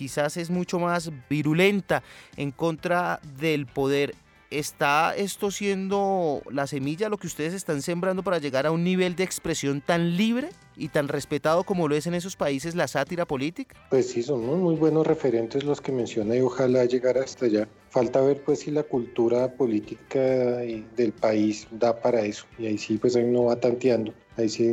quizás 0.00 0.38
es 0.38 0.48
mucho 0.48 0.78
más 0.78 1.12
virulenta 1.28 2.02
en 2.38 2.52
contra 2.52 3.20
del 3.38 3.66
poder. 3.66 4.14
¿Está 4.48 5.14
esto 5.14 5.50
siendo 5.50 6.40
la 6.50 6.66
semilla, 6.66 7.10
lo 7.10 7.18
que 7.18 7.26
ustedes 7.26 7.52
están 7.52 7.82
sembrando 7.82 8.22
para 8.22 8.38
llegar 8.38 8.64
a 8.64 8.70
un 8.70 8.82
nivel 8.82 9.14
de 9.14 9.24
expresión 9.24 9.82
tan 9.82 10.16
libre? 10.16 10.48
y 10.76 10.88
tan 10.88 11.08
respetado 11.08 11.64
como 11.64 11.88
lo 11.88 11.94
es 11.94 12.06
en 12.06 12.14
esos 12.14 12.36
países 12.36 12.74
la 12.74 12.88
sátira 12.88 13.26
política? 13.26 13.76
Pues 13.90 14.08
sí, 14.08 14.22
son 14.22 14.46
muy, 14.46 14.76
buenos 14.76 15.06
referentes 15.06 15.62
los 15.62 15.82
que 15.82 15.92
menciona 15.92 16.34
y 16.34 16.40
ojalá 16.40 16.86
llegar 16.86 17.18
hasta 17.18 17.44
allá. 17.44 17.68
Falta 17.90 18.22
ver 18.22 18.42
pues 18.42 18.60
si 18.60 18.70
la 18.70 18.82
cultura 18.82 19.52
política 19.52 20.18
del 20.18 21.12
país 21.12 21.68
da 21.70 22.00
para 22.00 22.22
eso 22.22 22.46
y 22.58 22.64
ahí 22.64 22.78
sí 22.78 22.96
pues 22.96 23.14
ahí 23.14 23.26
no 23.26 23.44
va 23.44 23.56
tanteando. 23.56 24.14
Ahí 24.38 24.48
sí 24.48 24.72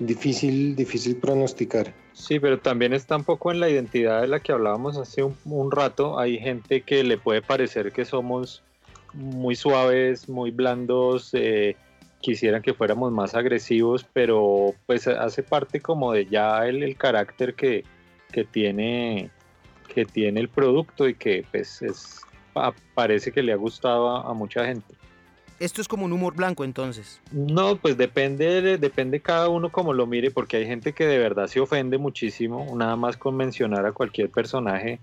difícil, 0.00 0.74
difícil 0.74 1.16
pronosticar. 1.16 1.94
Sí, 2.14 2.38
pero 2.38 2.58
también 2.58 2.92
está 2.92 3.16
un 3.16 3.24
poco 3.24 3.50
en 3.50 3.58
la 3.60 3.68
identidad 3.68 4.22
de 4.22 4.28
la 4.28 4.40
que 4.40 4.52
hablábamos 4.52 4.96
hace 4.96 5.22
un, 5.22 5.70
rato. 5.70 6.18
Hay 6.18 6.38
gente 6.38 6.82
que 6.82 7.02
le 7.02 7.18
puede 7.18 7.42
parecer 7.42 7.92
que 7.92 8.04
somos 8.04 8.62
muy 9.12 9.56
suaves, 9.56 10.28
muy 10.28 10.52
blandos, 10.52 11.30
eh, 11.34 11.76
quisieran 12.20 12.62
que 12.62 12.72
fuéramos 12.72 13.12
más 13.12 13.34
agresivos, 13.34 14.06
pero 14.12 14.74
pues 14.86 15.08
hace 15.08 15.42
parte 15.42 15.80
como 15.80 16.12
de 16.12 16.26
ya 16.26 16.66
el, 16.66 16.96
carácter 16.96 17.54
que, 17.54 17.84
que, 18.32 18.44
tiene, 18.44 19.30
que 19.92 20.04
tiene 20.04 20.40
el 20.40 20.48
producto 20.48 21.08
y 21.08 21.14
que 21.14 21.44
pues 21.50 21.82
es, 21.82 22.20
parece 22.94 23.32
que 23.32 23.42
le 23.42 23.52
ha 23.52 23.56
gustado 23.56 24.08
a, 24.08 24.32
mucha 24.34 24.64
gente. 24.64 24.94
Esto 25.60 25.80
es 25.80 25.88
como 25.88 26.04
un 26.04 26.12
humor 26.12 26.34
blanco 26.34 26.64
entonces. 26.64 27.20
No, 27.32 27.76
pues 27.76 27.96
depende, 27.96 28.78
depende 28.78 29.20
cada 29.20 29.48
uno 29.48 29.70
como 29.70 29.92
lo 29.92 30.06
mire, 30.06 30.30
porque 30.30 30.56
hay 30.56 30.66
gente 30.66 30.92
que 30.92 31.06
de 31.06 31.18
verdad 31.18 31.46
se 31.46 31.60
ofende 31.60 31.98
muchísimo, 31.98 32.66
nada 32.76 32.96
más 32.96 33.16
con 33.16 33.36
mencionar 33.36 33.86
a 33.86 33.92
cualquier 33.92 34.30
personaje 34.30 35.00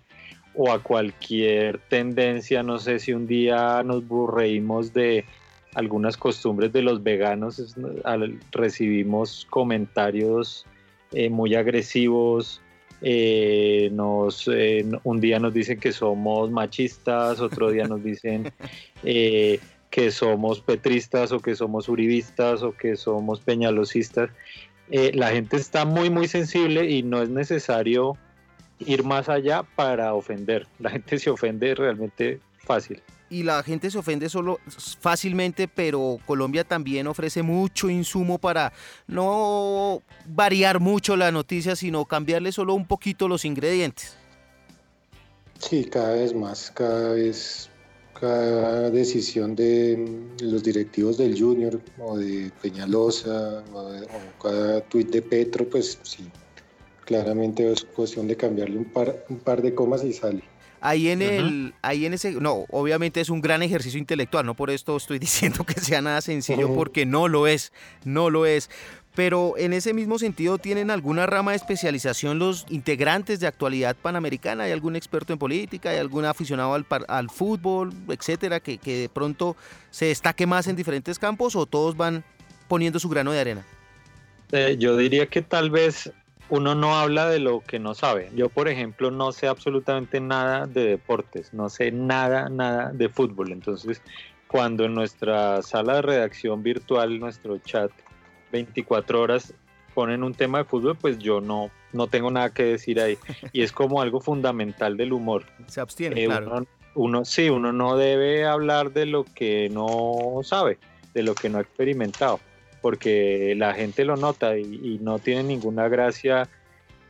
o 0.54 0.72
a 0.72 0.84
cualquier 0.84 1.80
tendencia, 1.80 2.64
no 2.64 2.78
sé 2.78 3.00
si 3.00 3.14
un 3.14 3.28
día 3.28 3.84
nos 3.84 4.04
reímos 4.34 4.94
de 4.94 5.26
algunas 5.76 6.18
costumbres 6.18 6.74
de 6.74 6.82
los 6.82 7.02
veganos, 7.02 7.76
recibimos 8.52 9.48
comentarios 9.50 10.66
eh, 11.14 11.30
muy 11.30 11.56
agresivos, 11.56 12.62
eh, 13.02 13.90
nos, 13.94 14.50
eh, 14.54 14.86
un 15.04 15.22
día 15.22 15.40
nos 15.40 15.54
dicen 15.54 15.80
que 15.80 15.92
somos 15.92 16.52
machistas, 16.52 17.40
otro 17.40 17.72
día 17.72 17.88
nos 17.88 18.04
dicen 18.04 18.52
que 19.92 20.10
somos 20.10 20.62
petristas 20.62 21.32
o 21.32 21.40
que 21.40 21.54
somos 21.54 21.88
uribistas 21.88 22.64
o 22.64 22.72
que 22.72 22.96
somos 22.96 23.42
peñalosistas. 23.42 24.32
la 24.90 25.30
gente 25.30 25.58
está 25.58 25.86
muy, 25.86 26.10
muy 26.10 26.28
sensible 26.28 26.90
y 26.90 27.04
no 27.04 27.22
es 27.22 27.30
necesario 27.30 28.18
ir 28.80 29.04
más 29.04 29.30
allá 29.30 29.64
para 29.76 30.16
ofender. 30.16 30.66
La 30.80 30.90
gente 30.90 31.20
se 31.20 31.30
ofende 31.30 31.76
realmente 31.76 32.40
fácil 32.58 33.04
y 33.32 33.44
la 33.44 33.64
gente 33.64 33.90
se 33.90 33.98
ofende 33.98 34.28
solo 34.30 34.60
fácilmente, 35.00 35.70
pero 35.70 36.20
Colombia 36.26 36.66
también 36.66 37.08
ofrece 37.08 37.42
mucho 37.42 37.90
insumo 37.90 38.38
para 38.38 38.74
no 39.08 40.04
variar 40.26 40.82
mucho 40.82 41.16
la 41.16 41.32
noticia, 41.32 41.78
sino 41.78 42.04
cambiarle 42.04 42.52
solo 42.52 42.74
un 42.74 42.86
poquito 42.86 43.30
los 43.30 43.46
ingredientes. 43.46 44.18
Sí, 45.60 45.86
cada 45.86 46.16
vez 46.16 46.34
más, 46.36 46.72
cada 46.72 47.14
vez, 47.14 47.70
cada 48.22 48.92
decisión 48.92 49.56
de 49.56 50.08
los 50.42 50.62
directivos 50.62 51.18
del 51.18 51.38
Junior 51.38 51.82
o 51.98 52.18
de 52.18 52.52
Peñalosa 52.62 53.64
o, 53.74 54.42
cada 54.42 54.82
tuit 54.82 55.10
de 55.10 55.24
Petro, 55.24 55.68
pues 55.68 55.98
sí, 56.04 56.30
claramente 57.04 57.72
es 57.72 57.84
cuestión 57.84 58.28
de 58.28 58.38
cambiarle 58.38 58.78
un 58.78 58.86
par, 58.86 59.26
un 59.28 59.40
par 59.40 59.64
de 59.64 59.74
comas 59.74 60.04
y 60.04 60.14
sale. 60.14 60.44
Ahí 60.84 61.10
en 61.10 61.22
el, 61.22 61.74
ahí 61.84 62.06
en 62.06 62.14
ese, 62.14 62.32
no, 62.34 62.66
obviamente 62.70 63.22
es 63.22 63.30
un 63.30 63.40
gran 63.40 63.62
ejercicio 63.62 64.00
intelectual, 64.00 64.46
no 64.46 64.56
por 64.56 64.70
esto 64.70 64.98
estoy 64.98 65.20
diciendo 65.28 65.64
que 65.64 65.80
sea 65.80 66.02
nada 66.02 66.22
sencillo, 66.22 66.74
porque 66.76 67.06
no 67.08 67.28
lo 67.28 67.48
es, 67.48 67.74
no 68.04 68.30
lo 68.30 68.46
es. 68.46 68.70
Pero 69.14 69.56
en 69.58 69.74
ese 69.74 69.94
mismo 69.94 70.18
sentido, 70.20 70.58
¿tienen 70.58 70.90
alguna 70.90 71.26
rama 71.26 71.52
de 71.52 71.58
especialización 71.58 72.40
los 72.40 72.66
integrantes 72.70 73.42
de 73.42 73.48
actualidad 73.48 73.96
panamericana? 74.02 74.64
¿Hay 74.64 74.72
algún 74.72 74.96
experto 74.96 75.34
en 75.34 75.40
política? 75.40 75.90
¿Hay 75.90 75.98
algún 75.98 76.24
aficionado 76.24 76.74
al, 76.74 76.86
al 77.08 77.30
fútbol, 77.30 77.92
etcétera, 78.08 78.62
que, 78.62 78.78
de 78.78 79.10
pronto 79.10 79.58
se 79.90 80.06
destaque 80.06 80.48
más 80.48 80.68
en 80.68 80.78
diferentes 80.78 81.20
campos 81.20 81.58
o 81.58 81.66
todos 81.66 81.98
van 81.98 82.24
poniendo 82.70 83.00
su 83.00 83.10
grano 83.10 83.34
de 83.34 83.40
arena? 83.42 83.66
Eh, 84.54 84.78
yo 84.80 84.96
diría 84.96 85.28
que 85.28 85.42
tal 85.42 85.70
vez 85.72 86.12
uno 86.48 86.74
no 86.74 86.98
habla 86.98 87.30
de 87.30 87.40
lo 87.40 87.62
que 87.62 87.80
no 87.80 87.94
sabe. 87.94 88.30
Yo, 88.34 88.48
por 88.48 88.70
ejemplo, 88.70 89.12
no 89.12 89.34
sé 89.34 89.48
absolutamente 89.48 90.22
nada 90.22 90.68
de 90.68 90.86
deportes, 90.86 91.54
no 91.54 91.70
sé 91.70 91.92
nada, 91.92 92.48
nada 92.48 92.92
de 92.94 93.10
fútbol. 93.10 93.52
Entonces, 93.52 94.02
cuando 94.48 94.86
en 94.86 94.94
nuestra 94.94 95.62
sala 95.62 95.96
de 95.96 96.02
redacción 96.02 96.64
virtual, 96.64 97.20
nuestro 97.20 97.58
chat, 97.60 97.92
24 98.52 99.22
horas 99.22 99.54
ponen 99.94 100.24
un 100.24 100.34
tema 100.34 100.60
de 100.60 100.64
fútbol, 100.66 100.96
pues 100.96 101.20
yo 101.20 101.42
no, 101.42 101.70
no 101.92 102.08
tengo 102.08 102.32
nada 102.32 102.54
que 102.54 102.64
decir 102.64 103.00
ahí. 103.00 103.18
Y 103.52 103.62
es 103.62 103.72
como 103.72 104.02
algo 104.02 104.22
fundamental 104.22 104.96
del 104.98 105.14
humor. 105.14 105.46
Se 105.68 105.82
abstiene, 105.82 106.24
eh, 106.24 106.28
claro. 106.28 106.66
uno, 106.96 107.26
sí, 107.26 107.50
uno 107.50 107.74
no 107.74 107.98
debe 107.98 108.46
hablar 108.46 108.94
de 108.94 109.06
lo 109.06 109.26
que 109.26 109.70
no 109.70 110.40
sabe, 110.44 110.78
de 111.14 111.24
lo 111.24 111.36
que 111.36 111.50
no 111.50 111.58
ha 111.58 111.62
experimentado 111.62 112.40
porque 112.82 113.54
la 113.56 113.74
gente 113.74 114.04
lo 114.04 114.18
nota 114.18 114.58
y, 114.58 115.00
no 115.02 115.20
tiene 115.20 115.44
ninguna 115.44 115.88
gracia 115.88 116.50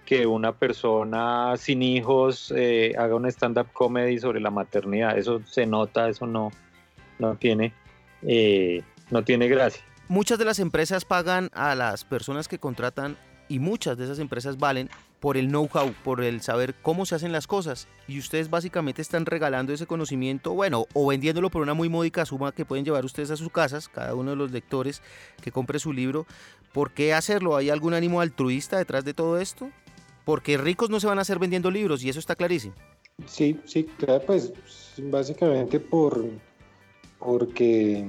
que 0.05 0.27
una 0.27 0.51
persona 0.51 1.55
sin 1.57 1.81
hijos 1.81 2.53
eh, 2.55 2.93
haga 2.97 3.15
un 3.15 3.25
stand-up 3.27 3.67
comedy 3.71 4.19
sobre 4.19 4.41
la 4.41 4.51
maternidad. 4.51 5.17
Eso 5.17 5.41
se 5.45 5.65
nota, 5.65 6.09
eso 6.09 6.27
no, 6.27 6.51
no, 7.17 7.35
tiene, 7.35 7.73
eh, 8.23 8.83
no 9.09 9.23
tiene 9.23 9.47
gracia. 9.47 9.83
Muchas 10.11 10.37
de 10.37 10.43
las 10.43 10.59
empresas 10.59 11.05
pagan 11.05 11.49
a 11.53 11.73
las 11.73 12.03
personas 12.03 12.49
que 12.49 12.59
contratan 12.59 13.15
y 13.47 13.59
muchas 13.59 13.97
de 13.97 14.03
esas 14.03 14.19
empresas 14.19 14.57
valen 14.57 14.89
por 15.21 15.37
el 15.37 15.47
know-how, 15.47 15.93
por 16.03 16.21
el 16.21 16.41
saber 16.41 16.75
cómo 16.81 17.05
se 17.05 17.15
hacen 17.15 17.31
las 17.31 17.47
cosas. 17.47 17.87
Y 18.09 18.19
ustedes 18.19 18.49
básicamente 18.49 19.01
están 19.01 19.25
regalando 19.25 19.71
ese 19.71 19.87
conocimiento, 19.87 20.51
bueno, 20.53 20.85
o 20.93 21.07
vendiéndolo 21.07 21.49
por 21.49 21.61
una 21.61 21.73
muy 21.73 21.87
módica 21.87 22.25
suma 22.25 22.51
que 22.51 22.65
pueden 22.65 22.83
llevar 22.83 23.05
ustedes 23.05 23.31
a 23.31 23.37
sus 23.37 23.53
casas, 23.53 23.87
cada 23.87 24.13
uno 24.13 24.31
de 24.31 24.35
los 24.35 24.51
lectores 24.51 25.01
que 25.41 25.53
compre 25.53 25.79
su 25.79 25.93
libro. 25.93 26.27
¿Por 26.73 26.91
qué 26.91 27.13
hacerlo? 27.13 27.55
¿Hay 27.55 27.69
algún 27.69 27.93
ánimo 27.93 28.19
altruista 28.19 28.77
detrás 28.77 29.05
de 29.05 29.13
todo 29.13 29.39
esto? 29.39 29.71
Porque 30.25 30.57
ricos 30.57 30.89
no 30.89 30.99
se 30.99 31.07
van 31.07 31.19
a 31.19 31.21
hacer 31.21 31.39
vendiendo 31.39 31.71
libros 31.71 32.03
y 32.03 32.09
eso 32.09 32.19
está 32.19 32.35
clarísimo. 32.35 32.75
Sí, 33.27 33.57
sí, 33.63 33.85
claro, 33.97 34.21
pues 34.27 34.51
básicamente 34.97 35.79
por 35.79 36.25
porque 37.17 38.05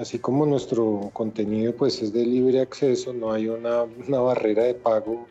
así 0.00 0.18
como 0.18 0.46
nuestro 0.46 1.10
contenido 1.12 1.74
pues 1.74 2.00
es 2.00 2.12
de 2.12 2.24
libre 2.24 2.60
acceso, 2.60 3.12
no 3.12 3.32
hay 3.32 3.48
una, 3.48 3.84
barrera 4.08 4.64
de 4.64 4.74
pago. 4.74 5.26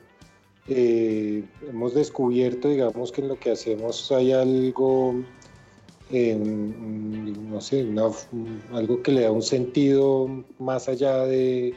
Eh, 0.68 1.44
hemos 1.68 1.96
descubierto, 1.96 2.70
digamos, 2.70 3.12
que 3.12 3.22
en 3.22 3.30
lo 3.30 3.40
que 3.40 3.50
hacemos 3.50 4.12
hay 4.12 4.32
algo, 4.32 5.16
no 6.12 7.62
sé, 7.62 7.88
algo 8.72 9.02
que 9.02 9.12
le 9.12 9.22
da 9.22 9.32
un 9.32 9.42
sentido 9.42 10.46
más 10.60 10.88
allá 10.88 11.26
de, 11.26 11.74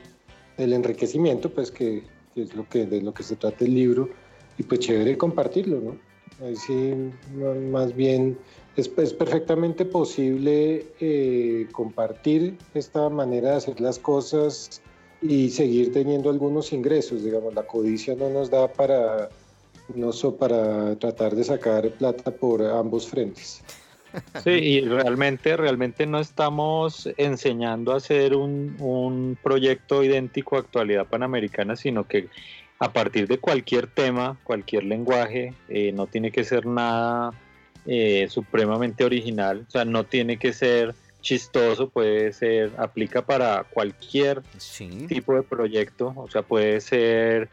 del 0.58 0.74
enriquecimiento, 0.74 1.48
pues 1.48 1.70
que, 1.70 2.02
es 2.36 2.54
lo 2.54 2.68
que, 2.68 2.84
de 2.84 3.00
lo 3.00 3.14
que 3.14 3.22
se 3.22 3.36
trata 3.36 3.64
el 3.64 3.74
libro, 3.74 4.10
y 4.58 4.64
pues 4.64 4.80
chévere 4.80 5.16
compartirlo, 5.16 5.80
¿no? 5.80 5.96
Ahí 6.44 6.56
sí, 6.56 6.92
más 7.70 7.96
bien 7.96 8.36
es, 8.76 8.88
perfectamente 8.88 9.84
posible 9.84 10.86
eh, 11.00 11.66
compartir 11.72 12.56
esta 12.74 13.08
manera 13.08 13.50
de 13.50 13.56
hacer 13.56 13.80
las 13.80 13.98
cosas 13.98 14.80
y 15.20 15.50
seguir 15.50 15.92
teniendo 15.92 16.30
algunos 16.30 16.72
ingresos. 16.72 17.22
Digamos, 17.22 17.54
la 17.54 17.64
codicia 17.64 18.14
no 18.14 18.30
nos 18.30 18.50
da 18.50 18.72
para, 18.72 19.28
no 19.94 20.10
para 20.38 20.96
tratar 20.96 21.34
de 21.34 21.44
sacar 21.44 21.90
plata 21.90 22.30
por 22.30 22.62
ambos 22.62 23.06
frentes. 23.06 23.62
Sí, 24.44 24.50
y 24.50 24.80
realmente, 24.82 25.56
realmente 25.56 26.04
no 26.06 26.18
estamos 26.18 27.08
enseñando 27.16 27.92
a 27.92 27.96
hacer 27.96 28.36
un, 28.36 28.76
un 28.78 29.38
proyecto 29.42 30.02
idéntico 30.02 30.56
a 30.56 30.60
actualidad 30.60 31.06
panamericana, 31.06 31.76
sino 31.76 32.06
que 32.06 32.28
a 32.78 32.92
partir 32.92 33.28
de 33.28 33.38
cualquier 33.38 33.86
tema, 33.86 34.36
cualquier 34.44 34.84
lenguaje, 34.84 35.54
eh, 35.68 35.92
no 35.92 36.08
tiene 36.08 36.30
que 36.30 36.44
ser 36.44 36.66
nada 36.66 37.32
eh, 37.86 38.26
supremamente 38.28 39.04
original, 39.04 39.64
o 39.66 39.70
sea, 39.70 39.84
no 39.84 40.04
tiene 40.04 40.36
que 40.36 40.52
ser 40.52 40.94
chistoso, 41.20 41.88
puede 41.88 42.32
ser, 42.32 42.72
aplica 42.76 43.22
para 43.22 43.64
cualquier 43.64 44.42
tipo 45.08 45.34
de 45.34 45.42
proyecto, 45.42 46.12
o 46.14 46.28
sea, 46.28 46.42
puede 46.42 46.80
ser 46.80 47.48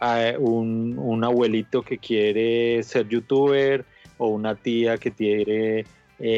ah, 0.00 0.32
un, 0.38 1.22
abuelito 1.22 1.82
que 1.82 1.98
quiere 1.98 2.82
ser 2.82 3.08
youtuber 3.08 3.84
o 4.16 4.28
una 4.28 4.54
tía 4.54 4.98
que 4.98 5.12
quiere 5.12 5.80
eh, 5.80 5.84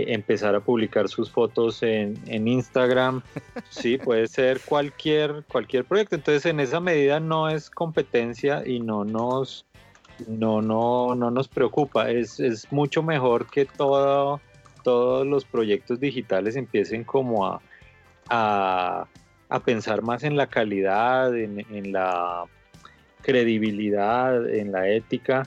empezar 0.09 0.55
a 0.55 0.61
publicar 0.61 1.09
sus 1.09 1.31
fotos 1.31 1.83
en, 1.83 2.19
en, 2.27 2.49
Instagram, 2.49 3.23
sí, 3.71 3.99
puede 3.99 4.27
ser 4.27 4.61
cualquier, 4.61 5.45
cualquier 5.51 5.85
proyecto, 5.85 6.17
entonces 6.17 6.47
en 6.47 6.61
esa 6.61 6.81
medida 6.81 7.21
no 7.21 7.49
es 7.49 7.71
competencia 7.71 8.63
y 8.67 8.81
no 8.81 9.05
nos 9.05 9.67
no, 10.27 10.63
no, 10.63 11.15
no 11.15 11.31
nos 11.31 11.49
preocupa. 11.49 12.11
Es, 12.11 12.41
es 12.41 12.71
mucho 12.73 13.03
mejor 13.03 13.47
que 13.51 13.65
todo, 13.65 14.41
todos 14.83 15.27
los 15.27 15.45
proyectos 15.45 16.01
digitales 16.01 16.57
empiecen 16.57 17.05
como 17.05 17.47
a, 17.47 17.61
a, 18.29 19.07
a 19.49 19.61
pensar 19.61 20.03
más 20.03 20.23
en 20.23 20.37
la 20.37 20.47
calidad, 20.47 21.37
en, 21.37 21.93
la 21.93 22.45
credibilidad, 23.23 24.49
en 24.49 24.73
la 24.73 24.89
ética. 24.89 25.47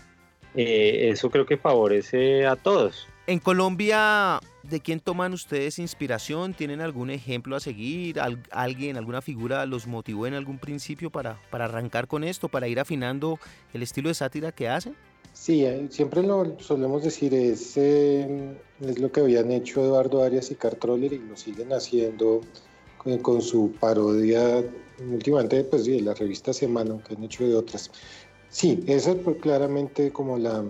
Eh, 0.55 1.09
eso 1.09 1.29
creo 1.31 1.45
que 1.45 1.57
favorece 1.57 2.45
a 2.45 2.55
todos. 2.55 3.07
En 3.25 3.39
Colombia 3.39 4.39
¿De 4.63 4.79
quién 4.79 5.01
toman 5.01 5.33
ustedes 5.33 5.77
inspiración? 5.77 6.53
¿Tienen 6.53 6.79
algún 6.79 7.09
ejemplo 7.09 7.57
a 7.57 7.59
seguir? 7.59 8.17
¿Alguien, 8.49 8.95
alguna 8.95 9.21
figura 9.21 9.65
los 9.65 9.87
motivó 9.87 10.25
en 10.25 10.35
algún 10.35 10.57
principio 10.57 11.09
para, 11.09 11.37
para 11.51 11.65
arrancar 11.65 12.07
con 12.07 12.23
esto, 12.23 12.47
para 12.47 12.69
ir 12.69 12.79
afinando 12.79 13.39
el 13.73 13.83
estilo 13.83 14.07
de 14.07 14.15
sátira 14.15 14.53
que 14.53 14.69
hacen? 14.69 14.95
Sí, 15.33 15.65
eh, 15.65 15.87
siempre 15.89 16.23
lo 16.23 16.57
solemos 16.59 17.03
decir, 17.03 17.33
es, 17.33 17.75
eh, 17.75 18.55
es 18.81 18.99
lo 18.99 19.11
que 19.11 19.21
habían 19.21 19.51
hecho 19.51 19.81
Eduardo 19.81 20.23
Arias 20.23 20.51
y 20.51 20.55
Cartroller 20.55 21.11
y 21.11 21.19
lo 21.19 21.35
siguen 21.35 21.73
haciendo 21.73 22.41
con, 23.21 23.41
su 23.41 23.73
parodia, 23.79 24.63
últimamente 25.11 25.63
pues 25.65 25.85
de 25.85 25.99
la 26.01 26.13
revista 26.13 26.53
Semana, 26.53 27.01
que 27.03 27.15
han 27.15 27.23
hecho 27.23 27.45
de 27.45 27.55
otras. 27.55 27.91
Sí, 28.49 28.83
esa 28.87 29.11
es 29.11 29.17
claramente 29.41 30.13
como 30.13 30.37
la, 30.37 30.63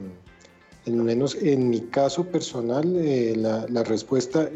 en 0.86 1.04
menos 1.04 1.36
en 1.36 1.70
mi 1.70 1.82
caso 1.82 2.26
personal, 2.26 2.96
eh, 2.98 3.34
la, 3.36 3.84
respuesta, 3.84 4.50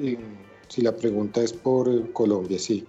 si 0.67 0.81
la 0.81 0.95
pregunta 0.95 1.41
es 1.41 1.53
por 1.53 2.11
Colombia, 2.11 2.59
sí. 2.59 2.85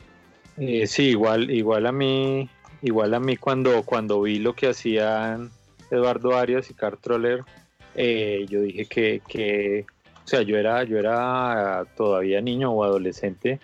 Eh, 0.57 0.87
sí, 0.87 1.11
igual, 1.11 1.51
igual 1.51 1.87
a 1.87 1.93
mí, 1.93 2.49
igual 2.83 3.15
a 3.15 3.21
mí 3.21 3.37
cuando, 3.37 3.83
cuando 3.85 4.23
vi 4.23 4.39
lo 4.39 4.55
que 4.55 4.69
hacían 4.69 5.51
Eduardo 5.91 6.37
Arias 6.37 6.71
y 6.71 6.75
Carl 6.75 6.99
Troller, 6.99 7.45
eh, 7.95 8.45
yo 8.49 8.61
dije 8.63 8.87
que, 8.87 9.23
que, 9.29 9.87
o 10.25 10.29
sea, 10.29 10.43
yo 10.43 10.57
era, 10.57 10.83
yo 10.85 10.99
era 10.99 11.87
todavía 11.97 12.41
niño 12.41 12.73
o 12.73 12.83
adolescente 12.83 13.61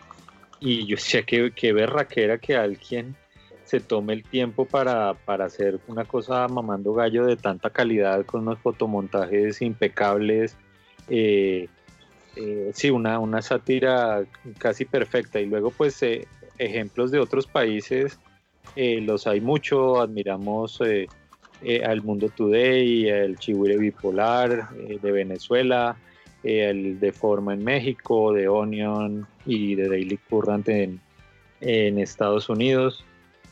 y 0.60 0.86
yo 0.86 0.96
decía 0.96 1.24
que, 1.24 1.50
que 1.50 1.72
berraquera 1.72 2.38
que 2.38 2.56
alguien 2.56 3.16
se 3.64 3.80
tome 3.80 4.12
el 4.12 4.22
tiempo 4.22 4.66
para, 4.66 5.14
para, 5.14 5.46
hacer 5.46 5.80
una 5.88 6.04
cosa 6.04 6.46
mamando 6.48 6.92
gallo 6.92 7.24
de 7.24 7.36
tanta 7.36 7.70
calidad 7.70 8.24
con 8.26 8.42
unos 8.42 8.58
fotomontajes 8.58 9.62
impecables. 9.62 10.56
Eh, 11.08 11.68
eh, 12.36 12.70
sí, 12.74 12.90
una, 12.90 13.18
una 13.18 13.40
sátira 13.40 14.24
casi 14.58 14.84
perfecta. 14.84 15.40
Y 15.40 15.46
luego, 15.46 15.70
pues, 15.70 16.02
eh, 16.02 16.26
ejemplos 16.58 17.10
de 17.10 17.20
otros 17.20 17.46
países, 17.46 18.18
los 18.76 19.26
hay 19.26 19.40
mucho. 19.40 20.00
Admiramos 20.00 20.80
al 20.80 22.02
Mundo 22.02 22.28
Today, 22.28 23.08
el 23.08 23.38
Chihuire 23.38 23.78
Bipolar 23.78 24.70
de 24.70 25.12
Venezuela, 25.12 25.96
el 26.42 27.00
de 27.00 27.12
Forma 27.12 27.54
en 27.54 27.64
México, 27.64 28.32
de 28.32 28.48
Onion 28.48 29.26
y 29.46 29.74
de 29.74 29.88
Daily 29.88 30.18
Current 30.28 30.68
en, 30.68 31.00
en 31.60 31.98
Estados 31.98 32.48
Unidos 32.48 33.04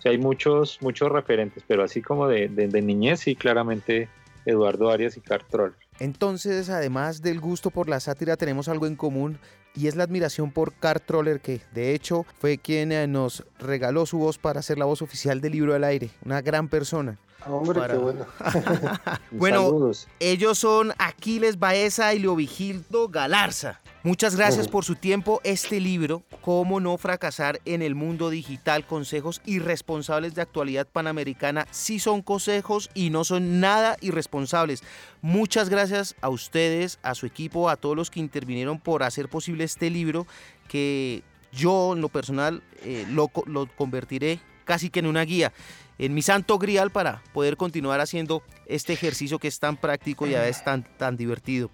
hay 0.08 0.18
muchos, 0.18 0.78
muchos 0.80 1.10
referentes, 1.10 1.62
pero 1.66 1.84
así 1.84 2.02
como 2.02 2.28
de, 2.28 2.48
niñez, 2.82 3.20
sí, 3.20 3.36
claramente 3.36 4.08
Eduardo 4.44 4.90
Arias 4.90 5.16
y 5.16 5.20
Cartrol. 5.20 5.74
Entonces, 5.98 6.68
además 6.70 7.22
del 7.22 7.40
gusto 7.40 7.70
por 7.70 7.88
la 7.88 8.00
sátira, 8.00 8.36
tenemos 8.36 8.68
algo 8.68 8.86
en 8.86 8.96
común 8.96 9.38
y 9.74 9.86
es 9.86 9.96
la 9.96 10.04
admiración 10.04 10.50
por 10.50 10.74
Carl 10.74 11.00
Troller, 11.00 11.40
que 11.40 11.60
de 11.72 11.94
hecho 11.94 12.26
fue 12.38 12.58
quien 12.58 12.92
eh, 12.92 13.06
nos 13.06 13.44
regaló 13.58 14.04
su 14.06 14.18
voz 14.18 14.38
para 14.38 14.62
ser 14.62 14.78
la 14.78 14.84
voz 14.84 15.02
oficial 15.02 15.40
del 15.40 15.52
libro 15.52 15.72
del 15.72 15.84
aire. 15.84 16.10
Una 16.24 16.42
gran 16.42 16.68
persona. 16.68 17.18
Hombre, 17.46 17.80
qué 17.88 17.96
bueno. 17.96 18.26
bueno, 19.30 19.90
ellos 20.20 20.58
son 20.58 20.92
Aquiles 20.98 21.58
Baeza 21.58 22.14
y 22.14 22.18
Leovigildo 22.18 23.08
Galarza. 23.08 23.80
Muchas 24.04 24.34
gracias 24.34 24.66
por 24.66 24.84
su 24.84 24.96
tiempo. 24.96 25.40
Este 25.44 25.78
libro, 25.78 26.24
Cómo 26.40 26.80
no 26.80 26.98
fracasar 26.98 27.60
en 27.64 27.82
el 27.82 27.94
mundo 27.94 28.30
digital, 28.30 28.84
consejos 28.84 29.40
irresponsables 29.46 30.34
de 30.34 30.42
actualidad 30.42 30.88
panamericana, 30.88 31.68
sí 31.70 32.00
son 32.00 32.20
consejos 32.20 32.90
y 32.94 33.10
no 33.10 33.22
son 33.22 33.60
nada 33.60 33.96
irresponsables. 34.00 34.82
Muchas 35.20 35.68
gracias 35.68 36.16
a 36.20 36.30
ustedes, 36.30 36.98
a 37.04 37.14
su 37.14 37.26
equipo, 37.26 37.70
a 37.70 37.76
todos 37.76 37.94
los 37.94 38.10
que 38.10 38.18
intervinieron 38.18 38.80
por 38.80 39.04
hacer 39.04 39.28
posible 39.28 39.62
este 39.62 39.88
libro 39.88 40.26
que 40.66 41.22
yo 41.52 41.92
en 41.92 42.00
lo 42.00 42.08
personal 42.08 42.60
eh, 42.82 43.06
lo, 43.08 43.30
lo 43.46 43.66
convertiré 43.66 44.40
casi 44.64 44.90
que 44.90 44.98
en 44.98 45.06
una 45.06 45.22
guía, 45.22 45.52
en 45.98 46.12
mi 46.14 46.22
santo 46.22 46.58
grial 46.58 46.90
para 46.90 47.22
poder 47.32 47.56
continuar 47.56 48.00
haciendo 48.00 48.42
este 48.66 48.92
ejercicio 48.92 49.38
que 49.38 49.48
es 49.48 49.60
tan 49.60 49.76
práctico 49.76 50.26
y 50.26 50.34
a 50.34 50.40
veces 50.40 50.64
tan, 50.64 50.82
tan 50.96 51.16
divertido. 51.16 51.70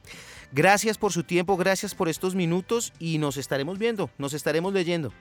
Gracias 0.52 0.96
por 0.96 1.12
su 1.12 1.24
tiempo, 1.24 1.56
gracias 1.56 1.94
por 1.94 2.08
estos 2.08 2.34
minutos 2.34 2.92
y 2.98 3.18
nos 3.18 3.36
estaremos 3.36 3.78
viendo, 3.78 4.10
nos 4.18 4.32
estaremos 4.32 4.72
leyendo. 4.72 5.12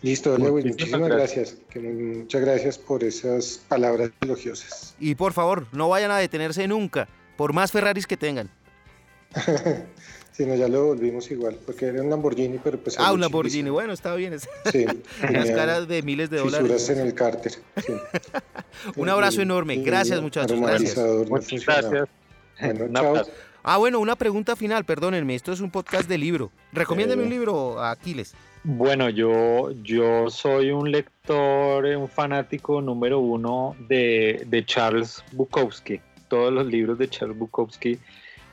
Listo, 0.00 0.38
Lewis, 0.38 0.64
muchísimas 0.64 1.08
gracias. 1.08 1.56
Muchas 1.74 2.40
gracias 2.40 2.78
por 2.78 3.02
esas 3.02 3.60
palabras 3.68 4.10
elogiosas. 4.20 4.94
Y 5.00 5.16
por 5.16 5.32
favor, 5.32 5.66
no 5.72 5.88
vayan 5.88 6.12
a 6.12 6.18
detenerse 6.18 6.68
nunca, 6.68 7.08
por 7.36 7.52
más 7.52 7.72
Ferraris 7.72 8.06
que 8.06 8.16
tengan. 8.16 8.48
sí, 10.32 10.46
no, 10.46 10.54
ya 10.54 10.68
lo 10.68 10.86
volvimos 10.86 11.28
igual, 11.32 11.58
porque 11.66 11.86
era 11.86 12.00
un 12.00 12.10
Lamborghini, 12.10 12.58
pero 12.62 12.78
pues... 12.78 12.96
Ah, 12.96 13.12
un 13.12 13.20
Lamborghini, 13.20 13.70
bueno, 13.70 13.92
está 13.92 14.14
bien. 14.14 14.38
Sí. 14.70 14.86
Las 15.32 15.50
caras 15.50 15.88
de 15.88 16.02
miles 16.02 16.30
de 16.30 16.38
dólares. 16.38 16.88
en 16.90 17.00
el 17.00 17.14
cárter. 17.14 17.54
un 18.96 19.08
abrazo 19.08 19.42
enorme. 19.42 19.78
Gracias, 19.78 20.22
muchachos. 20.22 20.60
Gracias. 20.60 20.96
Muchas 21.28 21.64
gracias. 21.66 22.08
Bueno, 22.60 22.88
chao. 22.92 23.26
Ah, 23.70 23.76
bueno, 23.76 24.00
una 24.00 24.16
pregunta 24.16 24.56
final, 24.56 24.86
perdónenme, 24.86 25.34
esto 25.34 25.52
es 25.52 25.60
un 25.60 25.70
podcast 25.70 26.08
de 26.08 26.16
libro. 26.16 26.50
Recomiéndeme 26.72 27.24
un 27.24 27.28
libro, 27.28 27.84
Aquiles. 27.84 28.34
Bueno, 28.64 29.10
yo, 29.10 29.72
yo 29.82 30.30
soy 30.30 30.70
un 30.70 30.90
lector, 30.90 31.84
un 31.84 32.08
fanático 32.08 32.80
número 32.80 33.20
uno 33.20 33.76
de, 33.86 34.42
de 34.46 34.64
Charles 34.64 35.22
Bukowski. 35.32 36.00
Todos 36.28 36.50
los 36.50 36.66
libros 36.66 36.96
de 36.96 37.10
Charles 37.10 37.36
Bukowski 37.36 37.98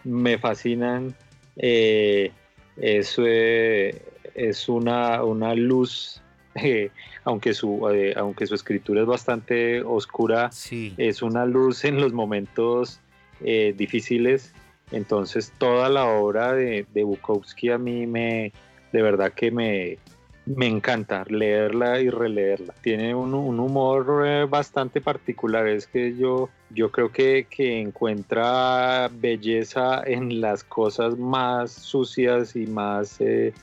me 0.03 0.37
fascinan. 0.37 1.15
Eh, 1.55 2.33
eso 2.75 3.23
es 3.25 4.67
una, 4.67 5.23
una 5.23 5.55
luz, 5.55 6.21
eh, 6.55 6.91
aunque, 7.23 7.53
su, 7.53 7.89
eh, 7.89 8.13
aunque 8.17 8.47
su 8.47 8.55
escritura 8.55 8.99
es 8.99 9.07
bastante 9.07 9.81
oscura, 9.81 10.49
es 10.97 11.21
una 11.21 11.45
luz 11.45 11.85
en 11.85 12.01
los 12.01 12.11
momentos 12.11 12.99
difíciles. 13.39 14.53
Entonces 14.91 15.51
toda 15.57 15.89
la 15.89 16.05
obra 16.05 16.53
de, 16.53 16.85
de 16.93 17.03
Bukowski 17.03 17.71
a 17.71 17.77
mí 17.77 18.05
me, 18.07 18.53
de 18.91 19.01
verdad 19.01 19.33
que 19.33 19.51
me, 19.51 19.97
me 20.45 20.67
encanta 20.67 21.25
leerla 21.27 21.99
y 21.99 22.09
releerla. 22.09 22.73
Tiene 22.81 23.15
un, 23.15 23.33
humor 23.33 24.23
eh, 24.25 24.45
bastante 24.45 25.01
particular. 25.01 25.67
Es 25.67 25.87
que 25.87 26.15
yo, 26.15 26.49
yo 26.69 26.91
creo 26.91 27.11
que, 27.11 27.47
encuentra 27.57 29.09
belleza 29.11 30.03
en 30.05 30.39
las 30.41 30.63
cosas 30.63 31.17
más 31.17 31.71
sucias 31.71 32.55
y 32.55 32.67
más 32.67 33.19
eh, 33.19 33.53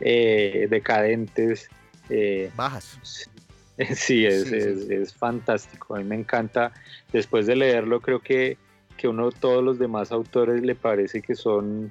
eh, 0.00 0.66
decadentes. 0.70 1.68
Bajas. 2.56 2.98
Sí, 3.94 4.26
es, 4.26 4.50
Es, 4.50 5.14
fantástico. 5.14 5.94
A 5.94 5.98
mí 5.98 6.04
me 6.04 6.16
encanta. 6.16 6.72
Después 7.12 7.46
de 7.46 7.54
leerlo, 7.54 8.00
creo 8.00 8.18
que, 8.18 8.58
que 8.98 9.08
uno 9.08 9.30
todos 9.30 9.64
los 9.64 9.78
demás 9.78 10.12
autores 10.12 10.60
le 10.60 10.74
parece 10.74 11.22
que 11.22 11.34
son 11.34 11.90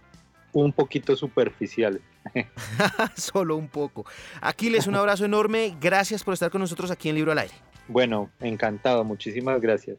un 0.54 0.72
poquito 0.72 1.16
superficiales. 1.16 2.02
Solo 3.16 3.56
un 3.56 3.68
poco. 3.68 4.06
Aquiles, 4.42 4.86
un 4.86 4.96
abrazo 4.96 5.26
enorme. 5.26 5.76
Gracias 5.82 6.24
por 6.24 6.36
estar 6.36 6.52
con 6.52 6.62
nosotros 6.62 6.92
aquí 6.92 7.10
en 7.10 7.16
Libro 7.16 7.32
al 7.32 7.40
Aire. 7.40 7.56
Bueno, 7.88 8.30
encantado. 8.40 9.04
Muchísimas 9.04 9.60
gracias. 9.60 9.98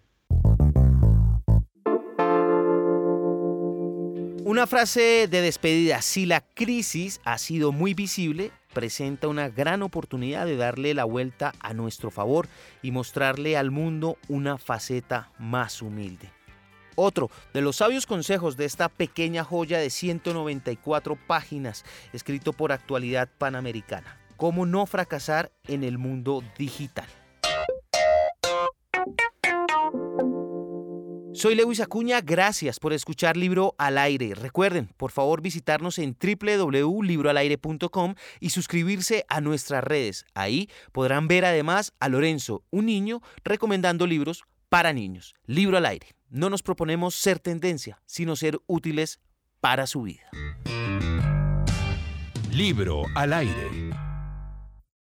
Una 4.45 4.67
frase 4.67 5.29
de 5.29 5.43
despedida. 5.43 6.01
Si 6.01 6.25
la 6.25 6.41
crisis 6.41 7.21
ha 7.25 7.37
sido 7.37 7.71
muy 7.71 7.93
visible, 7.93 8.51
presenta 8.73 9.29
una 9.29 9.49
gran 9.49 9.83
oportunidad 9.83 10.47
de 10.47 10.57
darle 10.57 10.95
la 10.95 11.05
vuelta 11.05 11.53
a 11.61 11.75
nuestro 11.75 12.11
favor 12.11 12.49
y 12.83 12.91
mostrarle 12.91 13.57
al 13.57 13.71
mundo 13.71 14.17
una 14.29 14.57
faceta 14.57 15.31
más 15.39 15.83
humilde. 15.83 16.38
Otro 17.01 17.31
de 17.55 17.61
los 17.61 17.77
sabios 17.77 18.07
consejos 18.07 18.57
de 18.57 18.65
esta 18.65 18.89
pequeña 18.89 19.45
joya 19.45 19.79
de 19.79 19.89
194 19.89 21.17
páginas, 21.29 21.85
escrito 22.13 22.53
por 22.53 22.73
Actualidad 22.73 23.29
Panamericana. 23.39 24.19
Cómo 24.37 24.67
no 24.67 24.85
fracasar 24.85 25.53
en 25.69 25.85
el 25.85 25.97
mundo 25.97 26.43
digital. 26.59 27.07
Soy 31.35 31.55
Lewis 31.55 31.79
Acuña, 31.79 32.21
gracias 32.21 32.81
por 32.81 32.93
escuchar 32.93 33.37
Libro 33.37 33.77
al 33.79 33.97
Aire. 33.97 34.35
Recuerden, 34.35 34.89
por 34.97 35.13
favor, 35.13 35.41
visitarnos 35.41 36.01
en 36.01 36.17
www.libroalaire.com 36.21 38.17
y 38.41 38.51
suscribirse 38.51 39.25
a 39.29 39.41
nuestras 39.41 39.85
redes. 39.85 40.27
Ahí 40.35 40.69
podrán 40.91 41.29
ver 41.29 41.45
además 41.45 41.93
a 42.01 42.09
Lorenzo, 42.09 42.65
un 42.71 42.87
niño, 42.87 43.23
recomendando 43.45 44.05
libros 44.05 44.43
para 44.69 44.93
niños. 44.93 45.37
Libro 45.47 45.77
al 45.77 45.87
Aire 45.87 46.18
no 46.31 46.51
nos 46.51 46.63
proponemos 46.63 47.15
ser 47.15 47.39
tendencia, 47.39 48.01
sino 48.07 48.37
ser 48.37 48.59
útiles 48.67 49.21
para 49.61 49.87
su 49.87 50.03
vida. 50.03 50.31
Libro 52.53 53.05
al 53.15 53.33
aire. 53.33 53.88